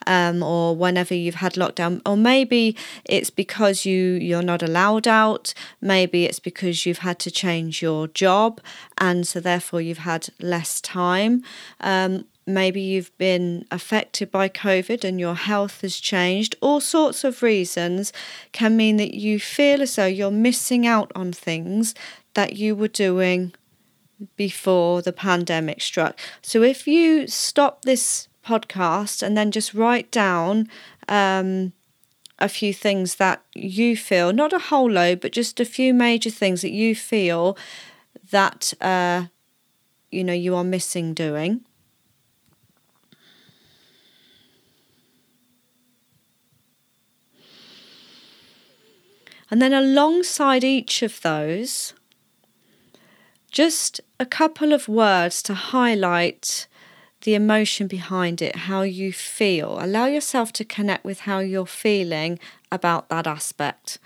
Um, 0.07 0.43
or 0.43 0.75
whenever 0.75 1.15
you've 1.15 1.35
had 1.35 1.53
lockdown, 1.53 2.01
or 2.07 2.17
maybe 2.17 2.75
it's 3.05 3.29
because 3.29 3.85
you 3.85 4.15
you're 4.15 4.43
not 4.43 4.63
allowed 4.63 5.07
out. 5.07 5.53
Maybe 5.83 6.25
it's 6.25 6.41
because 6.41 6.87
you've 6.87 7.01
had 7.01 7.19
to 7.19 7.31
change 7.31 7.83
your 7.83 8.09
job, 8.09 8.63
and 8.97 9.29
so 9.29 9.41
therefore 9.41 9.83
you've 9.83 9.99
had 9.99 10.29
less 10.41 10.81
time. 10.81 11.45
Um, 11.81 12.25
maybe 12.55 12.81
you've 12.81 13.17
been 13.19 13.67
affected 13.71 14.31
by 14.31 14.49
COVID 14.49 15.05
and 15.05 15.19
your 15.19 15.35
health 15.35 15.81
has 15.83 15.99
changed, 15.99 16.57
all 16.61 16.81
sorts 16.81 17.25
of 17.25 17.43
reasons 17.43 18.13
can 18.53 18.77
mean 18.77 18.97
that 18.99 19.15
you 19.15 19.39
feel 19.41 19.83
as 19.83 19.97
though 19.97 20.07
you're 20.07 20.31
missing 20.31 20.87
out 20.87 21.11
on 21.15 21.33
things 21.33 21.95
that 22.35 22.57
you 22.57 22.75
were 22.75 22.89
doing 22.89 23.53
before 24.37 25.03
the 25.03 25.13
pandemic 25.13 25.81
struck. 25.81 26.19
So 26.43 26.63
if 26.63 26.87
you 26.87 27.27
stop 27.27 27.83
this 27.83 28.29
podcast 28.45 29.23
and 29.23 29.37
then 29.37 29.51
just 29.51 29.75
write 29.75 30.11
down 30.11 30.69
um, 31.09 31.73
a 32.39 32.49
few 32.49 32.73
things 32.73 33.17
that 33.17 33.43
you 33.55 33.97
feel, 33.97 34.33
not 34.33 34.53
a 34.53 34.59
whole 34.59 34.91
load, 34.91 35.21
but 35.21 35.33
just 35.33 35.61
a 35.61 35.65
few 35.65 35.93
major 35.93 36.31
things 36.31 36.63
that 36.63 36.73
you 36.73 36.95
feel 36.95 37.57
that 38.31 38.73
uh, 38.81 39.27
you 40.11 40.25
know 40.25 40.33
you 40.33 40.55
are 40.55 40.65
missing 40.65 41.15
doing 41.15 41.65
And 49.51 49.61
then 49.61 49.73
alongside 49.73 50.63
each 50.63 51.03
of 51.03 51.21
those, 51.23 51.93
just 53.51 54.01
a 54.21 54.27
couple 54.27 54.73
of 54.73 54.89
words 54.89 55.43
to 55.43 55.55
highlight 55.55 56.69
the 57.23 57.35
emotion 57.35 57.87
behind 57.89 58.41
it, 58.41 58.55
how 58.57 58.83
you 58.83 59.13
feel. 59.13 59.79
Allow 59.81 60.07
yourself 60.07 60.53
to 60.55 60.65
connect 60.65 61.05
with 61.05 61.21
how 61.21 61.41
you're 61.41 61.67
feeling 61.67 62.39
about 62.71 63.09
that 63.09 63.27
aspect. 63.27 63.99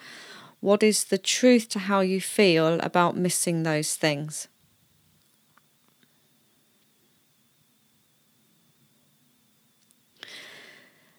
What 0.61 0.83
is 0.83 1.05
the 1.05 1.19
truth 1.19 1.69
to 1.71 1.79
how 1.79 2.01
you 2.01 2.21
feel 2.21 2.81
about 2.81 3.17
missing 3.17 3.63
those 3.63 3.97
things? 3.97 4.49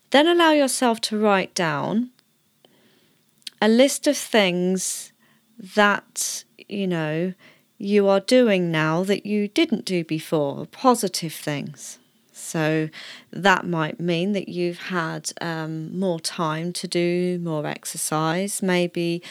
Then 0.10 0.27
allow 0.27 0.51
yourself 0.51 1.00
to 1.01 1.20
write 1.20 1.53
down 1.53 2.10
a 3.65 3.67
list 3.67 4.05
of 4.05 4.15
things 4.15 5.12
that, 5.75 6.43
you 6.67 6.86
know, 6.86 7.34
you 7.79 8.07
are 8.07 8.19
doing 8.19 8.72
now 8.72 9.03
that 9.03 9.25
you 9.25 9.48
didn't 9.48 9.86
do 9.86 10.03
before, 10.03 10.67
positive 10.67 11.34
things. 11.34 11.98
So 12.31 12.89
that 13.31 13.65
might 13.65 14.00
mean 14.00 14.34
that 14.34 14.50
you've 14.50 14.77
had 14.77 15.31
um, 15.41 15.98
more 15.98 16.19
time 16.19 16.74
to 16.74 16.88
do 16.88 17.39
more 17.41 17.65
exercise. 17.65 18.62
Maybe, 18.62 19.24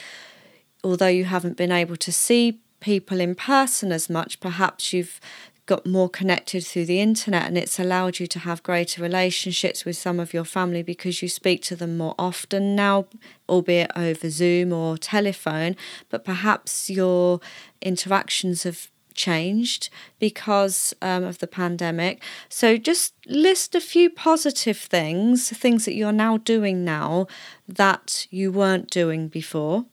although 0.83 1.07
you 1.07 1.27
haven't 1.27 1.57
been 1.57 1.71
able 1.71 1.97
to 1.99 2.11
see 2.11 2.59
people 2.81 3.21
in 3.21 3.37
person 3.37 3.93
as 3.93 4.11
much, 4.11 4.41
perhaps 4.41 4.93
you've 4.93 5.21
got 5.67 5.87
more 5.87 6.09
connected 6.11 6.65
through 6.65 6.85
the 6.85 7.01
internet 7.01 7.47
and 7.47 7.57
it's 7.57 7.79
allowed 7.79 8.19
you 8.19 8.27
to 8.27 8.41
have 8.41 8.63
greater 8.63 9.01
relationships 9.03 9.85
with 9.85 9.97
some 9.97 10.21
of 10.21 10.35
your 10.35 10.45
family 10.45 10.83
because 10.83 11.23
you 11.23 11.29
speak 11.29 11.63
to 11.63 11.77
them 11.77 11.97
more 11.97 12.15
often 12.19 12.77
now, 12.77 13.07
albeit 13.49 13.91
over 13.97 14.29
Zoom 14.29 14.73
or 14.73 14.99
telephone. 14.99 15.75
But 16.11 16.25
perhaps 16.25 16.91
your 16.91 17.41
interactions 17.81 18.65
have 18.65 18.91
changed 19.15 19.89
because 20.19 20.93
um, 21.01 21.25
of 21.25 21.39
the 21.39 21.47
pandemic. 21.47 22.23
So 22.49 22.77
just 22.77 23.15
list 23.27 23.75
a 23.75 23.81
few 23.81 24.11
positive 24.11 24.77
things, 24.77 25.49
things 25.51 25.87
that 25.87 25.95
you're 25.95 26.13
now 26.13 26.37
doing 26.37 26.85
now 26.85 27.27
that 27.67 28.27
you 28.31 28.53
weren't 28.53 28.91
doing 28.91 29.29
before. 29.29 29.87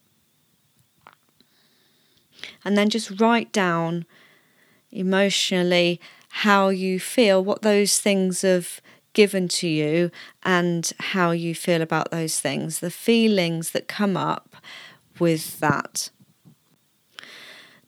And 2.66 2.78
then 2.78 2.90
just 2.90 3.22
write 3.22 3.52
down 3.52 4.06
emotionally 4.92 6.00
how 6.30 6.70
you 6.70 7.00
feel, 7.00 7.44
what 7.44 7.62
those 7.62 8.00
things 8.00 8.42
have 8.42 8.82
given 9.14 9.48
to 9.48 9.68
you, 9.68 10.12
and 10.44 10.94
how 11.00 11.32
you 11.32 11.54
feel 11.54 11.82
about 11.82 12.12
those 12.12 12.40
things, 12.40 12.80
the 12.80 12.92
feelings 12.92 13.72
that 13.72 13.88
come 13.88 14.16
up 14.16 14.56
with 15.20 15.60
that. 15.60 16.10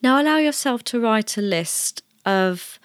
Now, 0.01 0.21
allow 0.21 0.37
yourself 0.37 0.83
to 0.85 0.99
write 0.99 1.37
a 1.37 1.41
list 1.41 2.03
of 2.25 2.77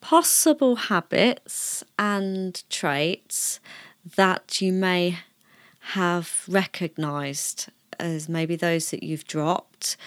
possible 0.00 0.76
habits 0.76 1.84
and 1.98 2.62
traits 2.70 3.60
that 4.16 4.60
you 4.60 4.72
may 4.72 5.18
have 5.80 6.44
recognized 6.48 7.68
as 7.98 8.28
maybe 8.28 8.56
those 8.56 8.90
that 8.90 9.02
you've 9.02 9.26
dropped, 9.26 9.98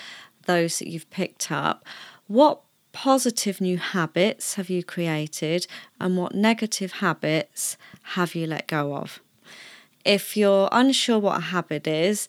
those 0.46 0.80
that 0.80 0.88
you've 0.88 1.10
picked 1.12 1.52
up. 1.52 1.86
What 2.26 2.62
positive 2.92 3.62
new 3.62 3.78
habits 3.78 4.56
have 4.56 4.70
you 4.70 4.84
created 4.84 5.68
and 6.00 6.18
what 6.18 6.34
negative 6.34 6.94
habits 6.94 7.78
have 8.16 8.36
you 8.36 8.48
let 8.48 8.68
go 8.68 8.96
of? 8.96 9.20
If 10.06 10.38
you're 10.38 10.70
unsure 10.72 11.20
what 11.20 11.38
a 11.38 11.42
habit 11.42 11.88
is, 11.88 12.28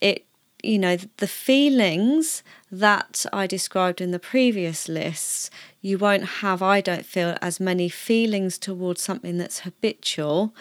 it 0.00 0.24
you 0.62 0.78
know 0.78 0.96
the 1.16 1.26
feelings 1.26 2.42
that 2.70 3.24
I 3.32 3.46
described 3.46 4.00
in 4.00 4.10
the 4.10 4.18
previous 4.18 4.88
lists, 4.88 5.50
you 5.80 5.96
won't 5.96 6.24
have, 6.24 6.60
I 6.62 6.80
don't 6.80 7.06
feel, 7.06 7.36
as 7.40 7.58
many 7.58 7.88
feelings 7.88 8.58
towards 8.58 9.00
something 9.00 9.38
that's 9.38 9.60
habitual 9.60 10.54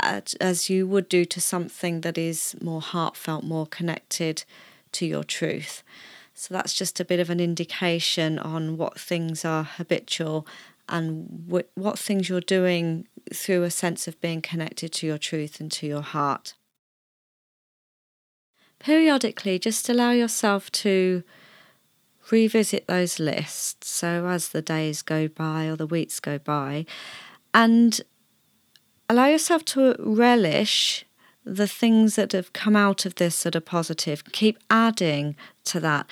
as 0.00 0.68
you 0.68 0.86
would 0.86 1.08
do 1.08 1.24
to 1.24 1.40
something 1.40 2.00
that 2.00 2.18
is 2.18 2.56
more 2.60 2.80
heartfelt, 2.80 3.44
more 3.44 3.66
connected 3.66 4.44
to 4.92 5.06
your 5.06 5.24
truth. 5.24 5.82
So 6.34 6.52
that's 6.52 6.74
just 6.74 6.98
a 6.98 7.04
bit 7.04 7.20
of 7.20 7.30
an 7.30 7.40
indication 7.40 8.38
on 8.38 8.76
what 8.76 8.98
things 8.98 9.44
are 9.44 9.62
habitual 9.62 10.46
and 10.88 11.46
wh- 11.50 11.78
what 11.78 11.98
things 11.98 12.28
you're 12.28 12.40
doing 12.40 13.06
through 13.32 13.62
a 13.62 13.70
sense 13.70 14.08
of 14.08 14.20
being 14.20 14.42
connected 14.42 14.92
to 14.92 15.06
your 15.06 15.16
truth 15.16 15.60
and 15.60 15.70
to 15.72 15.86
your 15.86 16.02
heart. 16.02 16.54
Periodically, 18.80 19.58
just 19.58 19.88
allow 19.88 20.10
yourself 20.10 20.70
to 20.72 21.22
revisit 22.30 22.86
those 22.86 23.18
lists. 23.18 23.88
So, 23.88 24.26
as 24.26 24.48
the 24.48 24.60
days 24.60 25.02
go 25.02 25.28
by 25.28 25.66
or 25.66 25.76
the 25.76 25.86
weeks 25.86 26.20
go 26.20 26.38
by, 26.38 26.84
and 27.54 28.00
allow 29.08 29.26
yourself 29.26 29.64
to 29.66 29.94
relish 29.98 31.06
the 31.44 31.68
things 31.68 32.16
that 32.16 32.32
have 32.32 32.52
come 32.52 32.76
out 32.76 33.04
of 33.04 33.16
this 33.16 33.42
that 33.42 33.56
are 33.56 33.60
positive. 33.60 34.24
Keep 34.32 34.58
adding 34.70 35.36
to 35.64 35.80
that. 35.80 36.06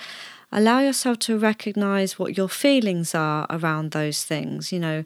Allow 0.55 0.81
yourself 0.81 1.17
to 1.19 1.37
recognize 1.37 2.19
what 2.19 2.37
your 2.37 2.47
feelings 2.47 3.15
are 3.15 3.47
around 3.49 3.89
those 3.89 4.23
things, 4.23 4.71
you 4.71 4.79
know. 4.79 5.03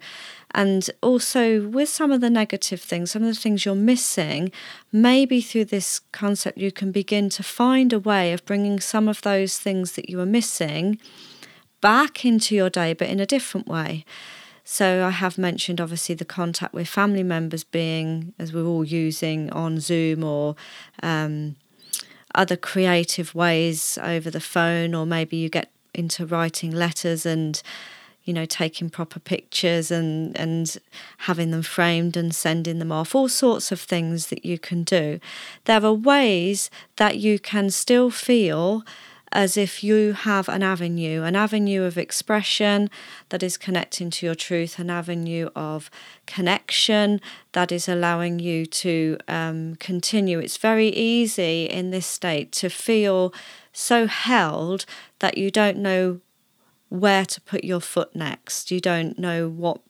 And 0.51 0.89
also, 1.01 1.65
with 1.65 1.87
some 1.87 2.11
of 2.11 2.19
the 2.19 2.29
negative 2.29 2.81
things, 2.81 3.11
some 3.11 3.23
of 3.23 3.33
the 3.33 3.39
things 3.39 3.63
you're 3.63 3.73
missing, 3.73 4.51
maybe 4.91 5.39
through 5.39 5.65
this 5.65 6.01
concept, 6.11 6.57
you 6.57 6.71
can 6.71 6.91
begin 6.91 7.29
to 7.29 7.43
find 7.43 7.93
a 7.93 7.99
way 7.99 8.33
of 8.33 8.43
bringing 8.43 8.81
some 8.81 9.07
of 9.07 9.21
those 9.21 9.57
things 9.57 9.93
that 9.93 10.09
you 10.09 10.19
are 10.19 10.25
missing 10.25 10.99
back 11.79 12.25
into 12.25 12.53
your 12.53 12.69
day, 12.69 12.93
but 12.93 13.07
in 13.07 13.21
a 13.21 13.25
different 13.25 13.67
way. 13.67 14.03
So 14.69 15.05
I 15.05 15.11
have 15.11 15.37
mentioned 15.37 15.79
obviously 15.79 16.13
the 16.13 16.25
contact 16.25 16.73
with 16.73 16.89
family 16.89 17.23
members 17.23 17.63
being, 17.63 18.33
as 18.37 18.51
we're 18.51 18.65
all 18.65 18.83
using 18.83 19.49
on 19.51 19.79
Zoom 19.79 20.25
or 20.25 20.57
um, 21.01 21.55
other 22.35 22.57
creative 22.57 23.33
ways 23.33 23.97
over 24.03 24.29
the 24.29 24.41
phone, 24.41 24.93
or 24.93 25.05
maybe 25.05 25.37
you 25.37 25.47
get 25.47 25.71
into 25.93 26.25
writing 26.25 26.71
letters 26.71 27.25
and 27.25 27.63
you 28.25 28.33
know 28.33 28.43
taking 28.43 28.89
proper 28.89 29.21
pictures 29.21 29.89
and 29.89 30.37
and 30.37 30.77
having 31.19 31.51
them 31.51 31.61
framed 31.61 32.17
and 32.17 32.35
sending 32.35 32.79
them 32.79 32.91
off 32.91 33.15
all 33.15 33.29
sorts 33.29 33.71
of 33.71 33.79
things 33.79 34.27
that 34.27 34.43
you 34.43 34.59
can 34.59 34.83
do. 34.83 35.21
There 35.63 35.85
are 35.85 35.93
ways 35.93 36.69
that 36.97 37.15
you 37.15 37.39
can 37.39 37.69
still 37.69 38.11
feel 38.11 38.83
as 39.31 39.57
if 39.57 39.83
you 39.83 40.13
have 40.13 40.47
an 40.47 40.63
avenue, 40.63 41.23
an 41.23 41.35
avenue 41.35 41.83
of 41.83 41.97
expression 41.97 42.89
that 43.29 43.43
is 43.43 43.57
connecting 43.57 44.09
to 44.09 44.25
your 44.25 44.35
truth, 44.35 44.79
an 44.79 44.89
avenue 44.89 45.49
of 45.55 45.89
connection 46.25 47.19
that 47.51 47.71
is 47.71 47.89
allowing 47.89 48.39
you 48.39 48.65
to 48.65 49.17
um, 49.27 49.75
continue. 49.75 50.39
It's 50.39 50.57
very 50.57 50.89
easy 50.89 51.65
in 51.65 51.91
this 51.91 52.07
state 52.07 52.51
to 52.53 52.69
feel 52.69 53.33
so 53.73 54.07
held 54.07 54.85
that 55.19 55.37
you 55.37 55.51
don't 55.51 55.77
know 55.77 56.21
where 56.89 57.25
to 57.25 57.41
put 57.41 57.63
your 57.63 57.81
foot 57.81 58.15
next. 58.15 58.71
You 58.71 58.79
don't 58.79 59.19
know 59.19 59.49
what 59.49 59.81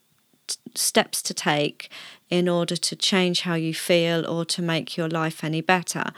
steps 0.74 1.22
to 1.22 1.34
take 1.34 1.90
in 2.30 2.48
order 2.48 2.76
to 2.76 2.96
change 2.96 3.42
how 3.42 3.54
you 3.54 3.74
feel 3.74 4.26
or 4.26 4.44
to 4.44 4.62
make 4.62 4.96
your 4.96 5.08
life 5.08 5.42
any 5.42 5.60
better. 5.60 6.12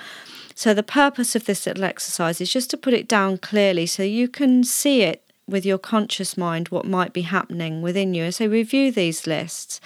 So, 0.55 0.75
the 0.75 0.83
purpose 0.83 1.35
of 1.35 1.47
this 1.47 1.67
little 1.67 1.85
exercise 1.85 2.41
is 2.41 2.53
just 2.53 2.71
to 2.71 2.77
put 2.77 2.93
it 2.93 3.09
down 3.09 3.39
clearly 3.39 3.87
so 3.87 4.03
you 4.03 4.29
can 4.29 4.65
see 4.65 5.03
it 5.03 5.23
with 5.47 5.65
your 5.65 5.79
conscious 5.79 6.37
mind 6.37 6.69
what 6.69 6.85
might 6.85 7.13
be 7.13 7.23
happening 7.23 7.83
within 7.83 8.15
you. 8.15 8.31
So, 8.31 8.47
review 8.47 8.93
these 8.93 9.27
lists. 9.27 9.81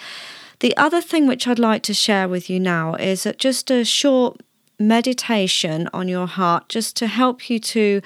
The 0.59 0.75
other 0.77 1.01
thing 1.01 1.27
which 1.27 1.47
I'd 1.47 1.59
like 1.59 1.83
to 1.83 1.93
share 1.93 2.27
with 2.27 2.49
you 2.49 2.59
now 2.59 2.95
is 2.95 3.23
that 3.23 3.37
just 3.37 3.69
a 3.71 3.85
short 3.85 4.41
meditation 4.79 5.89
on 5.93 6.07
your 6.07 6.27
heart 6.27 6.69
just 6.69 6.95
to 6.97 7.07
help 7.07 7.49
you 7.49 7.59
to 7.59 8.01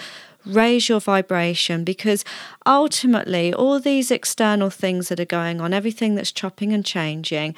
raise 0.46 0.90
your 0.90 1.00
vibration 1.00 1.84
because 1.84 2.24
ultimately 2.66 3.54
all 3.54 3.80
these 3.80 4.12
external 4.12 4.70
things 4.70 5.10
that 5.10 5.20
are 5.20 5.26
going 5.26 5.60
on 5.62 5.74
everything 5.74 6.16
that's 6.16 6.32
chopping 6.32 6.74
and 6.74 6.86
changing 6.86 7.56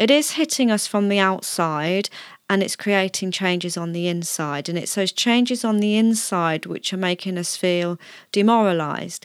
it 0.00 0.10
is 0.10 0.32
hitting 0.32 0.70
us 0.70 0.86
from 0.86 1.10
the 1.10 1.18
outside 1.18 2.08
and 2.48 2.62
it's 2.64 2.74
creating 2.74 3.30
changes 3.30 3.76
on 3.76 3.92
the 3.92 4.08
inside. 4.08 4.68
And 4.68 4.76
it's 4.76 4.94
those 4.94 5.12
changes 5.12 5.62
on 5.62 5.78
the 5.78 5.96
inside 5.96 6.64
which 6.66 6.92
are 6.94 6.96
making 6.96 7.36
us 7.36 7.54
feel 7.54 7.98
demoralized. 8.32 9.24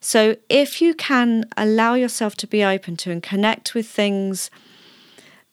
So, 0.00 0.36
if 0.48 0.82
you 0.82 0.94
can 0.94 1.44
allow 1.56 1.94
yourself 1.94 2.34
to 2.36 2.46
be 2.46 2.64
open 2.64 2.96
to 2.98 3.12
and 3.12 3.22
connect 3.22 3.74
with 3.74 3.86
things 3.86 4.50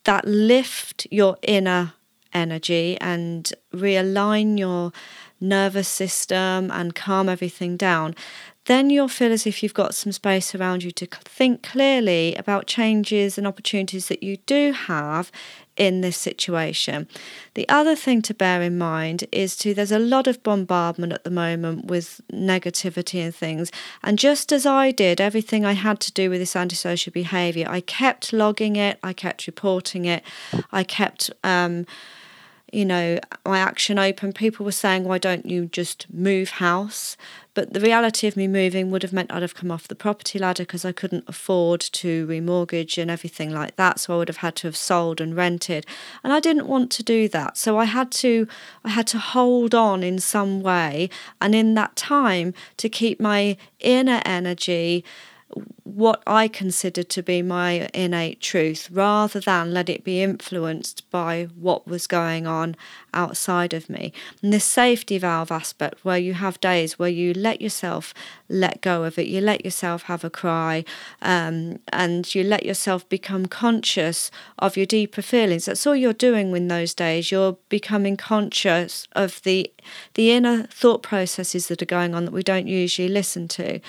that 0.05 0.25
lift 0.25 1.07
your 1.11 1.37
inner 1.43 1.93
energy 2.33 2.97
and 2.99 3.53
realign 3.73 4.57
your 4.57 4.91
nervous 5.43 5.87
system 5.87 6.71
and 6.71 6.95
calm 6.95 7.29
everything 7.29 7.77
down, 7.77 8.15
then 8.65 8.89
you'll 8.89 9.09
feel 9.09 9.31
as 9.31 9.45
if 9.45 9.61
you've 9.61 9.73
got 9.73 9.93
some 9.93 10.11
space 10.13 10.55
around 10.55 10.83
you 10.83 10.91
to 10.91 11.05
think 11.05 11.63
clearly 11.63 12.33
about 12.35 12.65
changes 12.65 13.37
and 13.37 13.45
opportunities 13.45 14.07
that 14.07 14.23
you 14.23 14.37
do 14.37 14.71
have 14.71 15.31
in 15.75 16.01
this 16.01 16.15
situation. 16.15 17.07
The 17.55 17.67
other 17.67 17.95
thing 17.95 18.21
to 18.23 18.33
bear 18.33 18.61
in 18.61 18.77
mind 18.77 19.25
is 19.31 19.57
to 19.57 19.73
there's 19.73 19.91
a 19.91 19.99
lot 19.99 20.27
of 20.27 20.43
bombardment 20.43 21.11
at 21.11 21.23
the 21.23 21.31
moment 21.31 21.85
with 21.85 22.21
negativity 22.31 23.23
and 23.23 23.35
things. 23.35 23.71
And 24.03 24.17
just 24.19 24.51
as 24.51 24.65
I 24.65 24.91
did 24.91 25.19
everything 25.19 25.65
I 25.65 25.73
had 25.73 25.99
to 26.01 26.11
do 26.11 26.29
with 26.29 26.39
this 26.39 26.55
antisocial 26.55 27.11
behavior, 27.11 27.65
I 27.67 27.81
kept 27.81 28.31
logging 28.31 28.75
it, 28.75 28.97
I 29.03 29.13
kept 29.13 29.47
reporting 29.47 30.05
it, 30.05 30.23
I 30.71 30.83
kept 30.83 31.31
um, 31.43 31.85
you 32.73 32.85
know, 32.85 33.19
my 33.45 33.59
action 33.59 33.99
open. 33.99 34.33
People 34.33 34.65
were 34.65 34.71
saying, 34.71 35.03
why 35.03 35.19
don't 35.19 35.45
you 35.45 35.67
just 35.67 36.11
move 36.11 36.49
house? 36.51 37.15
But 37.53 37.73
the 37.73 37.79
reality 37.79 38.27
of 38.27 38.35
me 38.35 38.47
moving 38.47 38.89
would 38.89 39.03
have 39.03 39.13
meant 39.13 39.31
I'd 39.31 39.43
have 39.43 39.53
come 39.53 39.69
off 39.69 39.87
the 39.87 39.95
property 39.95 40.39
ladder 40.39 40.63
because 40.63 40.83
I 40.83 40.91
couldn't 40.91 41.25
afford 41.27 41.81
to 41.81 42.25
remortgage 42.25 42.99
and 42.99 43.11
everything 43.11 43.51
like 43.51 43.75
that. 43.75 43.99
So 43.99 44.15
I 44.15 44.17
would 44.17 44.27
have 44.27 44.37
had 44.37 44.55
to 44.57 44.67
have 44.67 44.75
sold 44.75 45.21
and 45.21 45.35
rented. 45.35 45.85
And 46.23 46.33
I 46.33 46.39
didn't 46.39 46.67
want 46.67 46.91
to 46.93 47.03
do 47.03 47.27
that. 47.29 47.57
So 47.57 47.77
I 47.77 47.85
had 47.85 48.11
to 48.13 48.47
I 48.83 48.89
had 48.89 49.05
to 49.07 49.19
hold 49.19 49.75
on 49.75 50.01
in 50.01 50.17
some 50.17 50.63
way 50.63 51.11
and 51.39 51.53
in 51.53 51.75
that 51.75 51.95
time 51.95 52.55
to 52.77 52.89
keep 52.89 53.19
my 53.19 53.55
inner 53.79 54.21
energy 54.25 55.05
what 55.83 56.23
I 56.25 56.47
considered 56.47 57.09
to 57.09 57.21
be 57.21 57.41
my 57.41 57.89
innate 57.93 58.39
truth 58.39 58.89
rather 58.89 59.41
than 59.41 59.73
let 59.73 59.89
it 59.89 60.03
be 60.03 60.21
influenced 60.21 61.09
by 61.11 61.49
what 61.55 61.85
was 61.85 62.07
going 62.07 62.47
on 62.47 62.77
outside 63.13 63.73
of 63.73 63.89
me. 63.89 64.13
And 64.41 64.53
this 64.53 64.63
safety 64.63 65.17
valve 65.17 65.51
aspect, 65.51 66.05
where 66.05 66.17
you 66.17 66.35
have 66.35 66.61
days 66.61 66.97
where 66.97 67.09
you 67.09 67.33
let 67.33 67.61
yourself 67.61 68.13
let 68.47 68.81
go 68.81 69.03
of 69.03 69.19
it, 69.19 69.27
you 69.27 69.41
let 69.41 69.65
yourself 69.65 70.03
have 70.03 70.23
a 70.23 70.29
cry, 70.29 70.85
um, 71.21 71.79
and 71.91 72.33
you 72.33 72.43
let 72.43 72.65
yourself 72.65 73.07
become 73.09 73.45
conscious 73.45 74.31
of 74.59 74.77
your 74.77 74.85
deeper 74.85 75.21
feelings. 75.21 75.65
That's 75.65 75.85
all 75.85 75.95
you're 75.95 76.13
doing 76.13 76.55
in 76.55 76.69
those 76.69 76.93
days. 76.93 77.29
You're 77.29 77.57
becoming 77.67 78.15
conscious 78.15 79.07
of 79.13 79.41
the 79.43 79.69
the 80.13 80.31
inner 80.31 80.63
thought 80.67 81.03
processes 81.03 81.67
that 81.67 81.81
are 81.81 81.85
going 81.85 82.15
on 82.15 82.23
that 82.23 82.31
we 82.31 82.43
don't 82.43 82.67
usually 82.67 83.09
listen 83.09 83.49
to. 83.49 83.81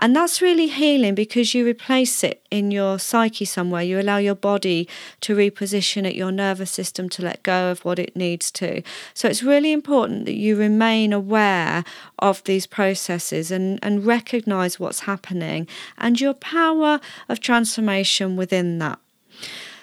And 0.00 0.16
that's 0.16 0.40
really 0.40 0.68
healing 0.68 1.14
because 1.14 1.29
you 1.34 1.66
replace 1.66 2.22
it 2.24 2.42
in 2.50 2.70
your 2.70 2.98
psyche 2.98 3.44
somewhere. 3.44 3.82
You 3.82 4.00
allow 4.00 4.18
your 4.18 4.34
body 4.34 4.88
to 5.22 5.36
reposition 5.36 6.04
it, 6.06 6.14
your 6.14 6.32
nervous 6.32 6.70
system 6.70 7.08
to 7.10 7.22
let 7.22 7.42
go 7.42 7.70
of 7.70 7.84
what 7.84 7.98
it 7.98 8.14
needs 8.14 8.50
to. 8.52 8.82
So 9.14 9.28
it's 9.28 9.42
really 9.42 9.72
important 9.72 10.24
that 10.26 10.34
you 10.34 10.56
remain 10.56 11.12
aware 11.12 11.84
of 12.18 12.42
these 12.44 12.66
processes 12.66 13.50
and, 13.50 13.78
and 13.82 14.04
recognize 14.04 14.80
what's 14.80 15.00
happening 15.00 15.66
and 15.98 16.20
your 16.20 16.34
power 16.34 17.00
of 17.28 17.40
transformation 17.40 18.36
within 18.36 18.78
that. 18.78 18.98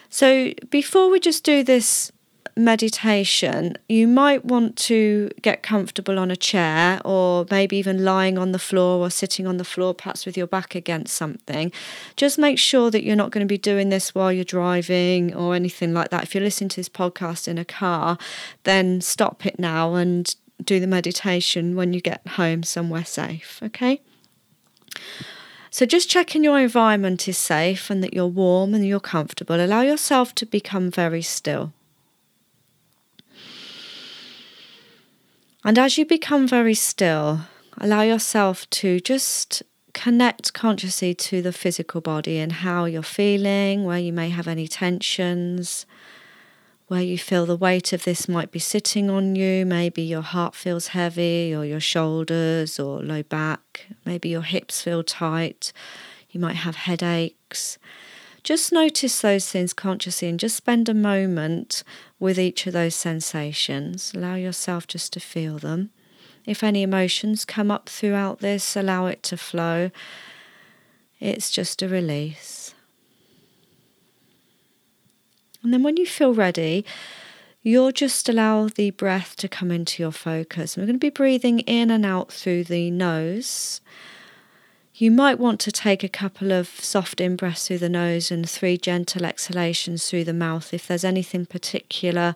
So 0.10 0.54
before 0.70 1.10
we 1.10 1.20
just 1.20 1.44
do 1.44 1.64
this 1.64 2.12
meditation, 2.58 3.78
you 3.88 4.08
might 4.08 4.46
want 4.46 4.76
to 4.78 5.30
get 5.42 5.64
comfortable 5.64 6.18
on 6.20 6.32
a 6.32 6.36
chair 6.36 7.02
or 7.06 7.46
maybe 7.52 7.78
even 7.78 8.04
lying 8.04 8.38
on 8.38 8.52
the 8.52 8.60
floor 8.60 9.06
or 9.06 9.10
sitting 9.10 9.46
on 9.46 9.58
the 9.58 9.64
floor, 9.64 9.94
perhaps 9.94 10.26
with 10.26 10.38
your 10.38 10.48
back 10.48 10.76
against 10.76 11.16
something. 11.16 11.72
Just 12.16 12.38
make 12.38 12.58
sure 12.58 12.92
that 12.92 13.04
you're 13.04 13.16
not 13.16 13.32
going 13.32 13.46
to 13.46 13.52
be 13.52 13.58
doing 13.58 13.90
this 13.90 14.16
while 14.16 14.32
you're 14.32 14.44
driving 14.44 15.34
or 15.36 15.56
anything 15.56 15.94
like 15.94 16.10
that. 16.10 16.24
If 16.24 16.34
you're 16.34 16.44
listening 16.44 16.70
to 16.70 16.78
this 16.78 16.90
podcast 16.90 17.48
in 17.48 17.58
a 17.58 17.66
car, 17.66 18.18
then 18.64 19.02
stop 19.02 19.46
it 19.46 19.60
now 19.60 19.96
and 19.96 20.36
do 20.64 20.80
the 20.80 20.88
meditation 20.88 21.76
when 21.76 21.94
you 21.94 22.02
get 22.02 22.26
home 22.28 22.64
somewhere 22.64 23.06
safe, 23.06 23.60
okay? 23.64 24.02
So, 25.70 25.86
just 25.86 26.10
checking 26.10 26.44
your 26.44 26.60
environment 26.60 27.28
is 27.28 27.38
safe 27.38 27.90
and 27.90 28.04
that 28.04 28.14
you're 28.14 28.26
warm 28.26 28.74
and 28.74 28.86
you're 28.86 29.00
comfortable. 29.00 29.64
Allow 29.64 29.82
yourself 29.82 30.34
to 30.36 30.46
become 30.46 30.90
very 30.90 31.22
still. 31.22 31.74
And 35.68 35.78
as 35.78 35.98
you 35.98 36.06
become 36.06 36.48
very 36.48 36.76
still, 36.76 37.42
allow 37.78 38.02
yourself 38.02 38.70
to 38.70 39.02
just 39.02 39.64
connect 39.92 40.54
consciously 40.54 41.14
to 41.16 41.42
the 41.42 41.52
physical 41.52 42.00
body 42.00 42.38
and 42.38 42.54
how 42.54 42.86
you're 42.86 43.04
feeling, 43.04 43.84
where 43.84 44.00
you 44.00 44.14
may 44.14 44.30
have 44.30 44.48
any 44.48 44.70
tensions, 44.70 45.86
where 46.88 47.02
you 47.02 47.18
feel 47.18 47.46
the 47.46 47.58
weight 47.58 47.92
of 47.92 48.06
this 48.06 48.30
might 48.30 48.50
be 48.50 48.60
sitting 48.60 49.10
on 49.10 49.36
you. 49.36 49.66
Maybe 49.66 50.04
your 50.04 50.22
heart 50.22 50.56
feels 50.56 50.88
heavy, 50.88 51.54
or 51.54 51.66
your 51.66 51.82
shoulders, 51.82 52.80
or 52.80 53.02
low 53.02 53.24
back. 53.24 53.88
Maybe 54.06 54.30
your 54.30 54.44
hips 54.44 54.82
feel 54.82 55.04
tight. 55.04 55.74
You 56.30 56.40
might 56.40 56.56
have 56.56 56.78
headaches. 56.78 57.78
Just 58.42 58.72
notice 58.72 59.20
those 59.20 59.52
things 59.52 59.74
consciously 59.74 60.30
and 60.30 60.40
just 60.40 60.56
spend 60.56 60.88
a 60.88 60.94
moment 60.94 61.84
with 62.20 62.40
each 62.40 62.68
of 62.68 62.74
those 62.74 62.96
sensations. 62.96 64.14
Allow 64.16 64.36
yourself 64.36 64.88
just 64.88 65.14
to 65.14 65.20
feel 65.20 65.58
them. 65.60 65.92
If 66.46 66.64
any 66.64 66.82
emotions 66.82 67.46
come 67.46 67.70
up 67.70 67.90
throughout 67.90 68.40
this, 68.40 68.76
allow 68.76 69.08
it 69.08 69.22
to 69.24 69.38
flow. 69.38 69.92
It's 71.20 71.52
just 71.52 71.82
a 71.82 71.88
release. 71.88 72.74
And 75.62 75.74
then 75.74 75.84
when 75.84 75.98
you 75.98 76.06
feel 76.06 76.34
ready, 76.34 76.86
you'll 77.62 77.92
just 77.92 78.30
allow 78.30 78.68
the 78.68 78.92
breath 78.92 79.36
to 79.38 79.50
come 79.50 79.72
into 79.72 80.02
your 80.02 80.14
focus. 80.14 80.78
We're 80.78 80.86
going 80.86 80.96
to 80.96 81.00
be 81.00 81.10
breathing 81.10 81.60
in 81.62 81.92
and 81.92 82.06
out 82.06 82.32
through 82.32 82.64
the 82.64 82.90
nose. 82.92 83.82
You 85.00 85.12
might 85.12 85.38
want 85.38 85.60
to 85.60 85.72
take 85.72 86.04
a 86.04 86.10
couple 86.10 86.52
of 86.52 86.68
soft 86.68 87.22
in 87.22 87.36
breaths 87.36 87.68
through 87.68 87.78
the 87.78 87.88
nose 87.88 88.32
and 88.32 88.50
three 88.50 88.80
gentle 88.80 89.28
exhalations 89.28 90.10
through 90.10 90.24
the 90.24 90.34
mouth 90.34 90.74
if 90.74 90.88
there's 90.88 91.04
anything 91.04 91.46
particular 91.46 92.34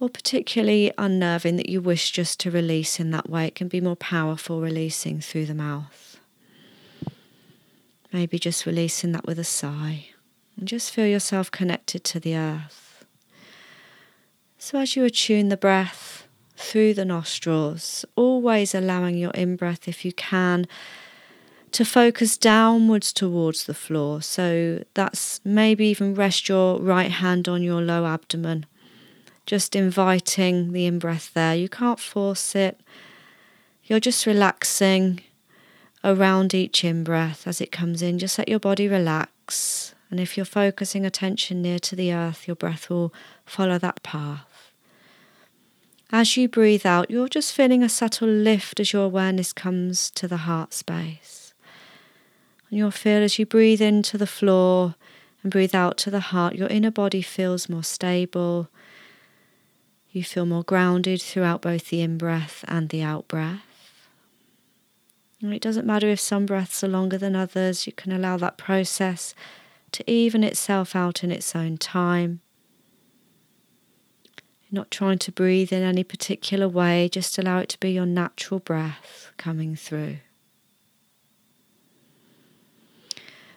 or 0.00 0.08
particularly 0.08 0.92
unnerving 0.98 1.54
that 1.54 1.68
you 1.68 1.80
wish 1.80 2.10
just 2.10 2.40
to 2.40 2.50
release 2.50 2.98
in 2.98 3.12
that 3.12 3.30
way. 3.30 3.46
It 3.46 3.54
can 3.54 3.68
be 3.68 3.80
more 3.80 3.94
powerful 3.94 4.60
releasing 4.60 5.20
through 5.20 5.46
the 5.46 5.54
mouth. 5.54 6.18
Maybe 8.12 8.36
just 8.36 8.66
releasing 8.66 9.12
that 9.12 9.24
with 9.24 9.38
a 9.38 9.44
sigh 9.44 10.08
and 10.56 10.66
just 10.66 10.90
feel 10.90 11.06
yourself 11.06 11.52
connected 11.52 12.02
to 12.02 12.18
the 12.18 12.36
earth. 12.36 13.04
So, 14.58 14.80
as 14.80 14.96
you 14.96 15.04
attune 15.04 15.50
the 15.50 15.56
breath 15.56 16.26
through 16.56 16.94
the 16.94 17.04
nostrils, 17.04 18.04
always 18.16 18.74
allowing 18.74 19.16
your 19.16 19.30
in 19.32 19.54
breath, 19.54 19.86
if 19.86 20.04
you 20.04 20.12
can, 20.12 20.66
to 21.74 21.84
focus 21.84 22.36
downwards 22.36 23.12
towards 23.12 23.64
the 23.64 23.74
floor. 23.74 24.22
So 24.22 24.84
that's 24.94 25.40
maybe 25.44 25.88
even 25.88 26.14
rest 26.14 26.48
your 26.48 26.80
right 26.80 27.10
hand 27.10 27.48
on 27.48 27.64
your 27.64 27.82
low 27.82 28.06
abdomen, 28.06 28.66
just 29.44 29.74
inviting 29.74 30.72
the 30.72 30.86
in 30.86 31.00
breath 31.00 31.32
there. 31.34 31.56
You 31.56 31.68
can't 31.68 31.98
force 31.98 32.54
it, 32.54 32.80
you're 33.82 33.98
just 33.98 34.24
relaxing 34.24 35.20
around 36.04 36.54
each 36.54 36.84
in 36.84 37.02
breath 37.02 37.44
as 37.44 37.60
it 37.60 37.72
comes 37.72 38.02
in. 38.02 38.20
Just 38.20 38.38
let 38.38 38.48
your 38.48 38.60
body 38.60 38.86
relax. 38.86 39.96
And 40.10 40.20
if 40.20 40.36
you're 40.36 40.46
focusing 40.46 41.04
attention 41.04 41.60
near 41.60 41.80
to 41.80 41.96
the 41.96 42.12
earth, 42.12 42.46
your 42.46 42.54
breath 42.54 42.88
will 42.88 43.12
follow 43.44 43.78
that 43.78 44.00
path. 44.04 44.70
As 46.12 46.36
you 46.36 46.48
breathe 46.48 46.86
out, 46.86 47.10
you're 47.10 47.28
just 47.28 47.52
feeling 47.52 47.82
a 47.82 47.88
subtle 47.88 48.28
lift 48.28 48.78
as 48.78 48.92
your 48.92 49.06
awareness 49.06 49.52
comes 49.52 50.08
to 50.12 50.28
the 50.28 50.36
heart 50.36 50.72
space. 50.72 51.43
And 52.74 52.80
you'll 52.80 52.90
feel 52.90 53.22
as 53.22 53.38
you 53.38 53.46
breathe 53.46 53.80
into 53.80 54.18
the 54.18 54.26
floor 54.26 54.96
and 55.44 55.52
breathe 55.52 55.76
out 55.76 55.96
to 55.98 56.10
the 56.10 56.18
heart, 56.18 56.56
your 56.56 56.66
inner 56.66 56.90
body 56.90 57.22
feels 57.22 57.68
more 57.68 57.84
stable. 57.84 58.68
You 60.10 60.24
feel 60.24 60.44
more 60.44 60.64
grounded 60.64 61.22
throughout 61.22 61.62
both 61.62 61.90
the 61.90 62.00
in 62.00 62.18
breath 62.18 62.64
and 62.66 62.88
the 62.88 63.00
out 63.00 63.28
breath. 63.28 64.08
It 65.40 65.62
doesn't 65.62 65.86
matter 65.86 66.08
if 66.08 66.18
some 66.18 66.46
breaths 66.46 66.82
are 66.82 66.88
longer 66.88 67.16
than 67.16 67.36
others, 67.36 67.86
you 67.86 67.92
can 67.92 68.10
allow 68.10 68.38
that 68.38 68.58
process 68.58 69.36
to 69.92 70.10
even 70.10 70.42
itself 70.42 70.96
out 70.96 71.22
in 71.22 71.30
its 71.30 71.54
own 71.54 71.78
time. 71.78 72.40
You're 74.68 74.80
not 74.80 74.90
trying 74.90 75.18
to 75.18 75.30
breathe 75.30 75.72
in 75.72 75.84
any 75.84 76.02
particular 76.02 76.68
way, 76.68 77.08
just 77.08 77.38
allow 77.38 77.58
it 77.58 77.68
to 77.68 77.78
be 77.78 77.92
your 77.92 78.04
natural 78.04 78.58
breath 78.58 79.30
coming 79.36 79.76
through. 79.76 80.16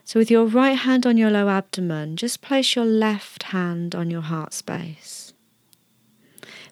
So, 0.08 0.22
with 0.22 0.32
your 0.32 0.46
right 0.46 0.78
hand 0.78 1.06
on 1.06 1.18
your 1.18 1.30
low 1.30 1.50
abdomen, 1.50 2.16
just 2.16 2.42
place 2.42 2.78
your 2.78 2.86
left 2.86 3.44
hand 3.44 3.94
on 3.94 4.10
your 4.10 4.22
heart 4.22 4.54
space. 4.54 5.34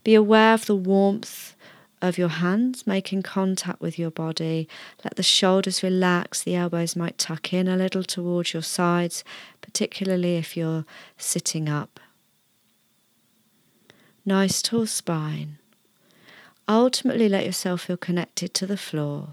Be 0.05 0.15
aware 0.15 0.53
of 0.53 0.67
the 0.67 0.75
warmth 0.75 1.53
of 2.01 2.17
your 2.17 2.29
hands 2.29 2.87
making 2.87 3.23
contact 3.23 3.81
with 3.81 3.99
your 3.99 4.09
body. 4.09 4.69
Let 5.03 5.17
the 5.17 5.21
shoulders 5.21 5.83
relax, 5.83 6.43
the 6.43 6.55
elbows 6.55 6.95
might 6.95 7.17
tuck 7.17 7.51
in 7.51 7.67
a 7.67 7.75
little 7.75 8.03
towards 8.03 8.53
your 8.53 8.63
sides, 8.63 9.25
particularly 9.59 10.37
if 10.37 10.55
you're 10.55 10.85
sitting 11.17 11.67
up. 11.67 11.99
Nice 14.25 14.61
tall 14.61 14.85
spine. 14.85 15.57
Ultimately, 16.69 17.27
let 17.27 17.45
yourself 17.45 17.81
feel 17.81 17.97
connected 17.97 18.53
to 18.53 18.65
the 18.65 18.77
floor 18.77 19.31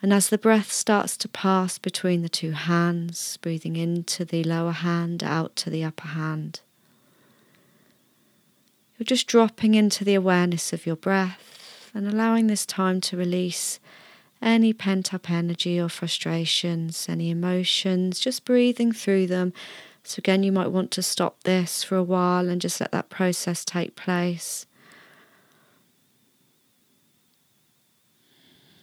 And 0.00 0.12
as 0.12 0.28
the 0.28 0.38
breath 0.38 0.70
starts 0.70 1.16
to 1.18 1.28
pass 1.28 1.78
between 1.78 2.22
the 2.22 2.28
two 2.28 2.52
hands, 2.52 3.36
breathing 3.42 3.76
into 3.76 4.24
the 4.24 4.44
lower 4.44 4.72
hand, 4.72 5.24
out 5.24 5.56
to 5.56 5.70
the 5.70 5.82
upper 5.82 6.08
hand, 6.08 6.60
you're 8.96 9.04
just 9.04 9.26
dropping 9.26 9.74
into 9.74 10.04
the 10.04 10.14
awareness 10.14 10.72
of 10.72 10.86
your 10.86 10.96
breath 10.96 11.90
and 11.94 12.06
allowing 12.06 12.46
this 12.46 12.66
time 12.66 13.00
to 13.00 13.16
release 13.16 13.80
any 14.40 14.72
pent 14.72 15.12
up 15.12 15.30
energy 15.30 15.80
or 15.80 15.88
frustrations, 15.88 17.06
any 17.08 17.30
emotions, 17.30 18.20
just 18.20 18.44
breathing 18.44 18.92
through 18.92 19.26
them. 19.26 19.52
So, 20.04 20.20
again, 20.20 20.42
you 20.42 20.52
might 20.52 20.70
want 20.70 20.90
to 20.92 21.02
stop 21.02 21.42
this 21.42 21.82
for 21.82 21.96
a 21.96 22.02
while 22.02 22.48
and 22.48 22.60
just 22.60 22.80
let 22.80 22.92
that 22.92 23.10
process 23.10 23.64
take 23.64 23.96
place. 23.96 24.64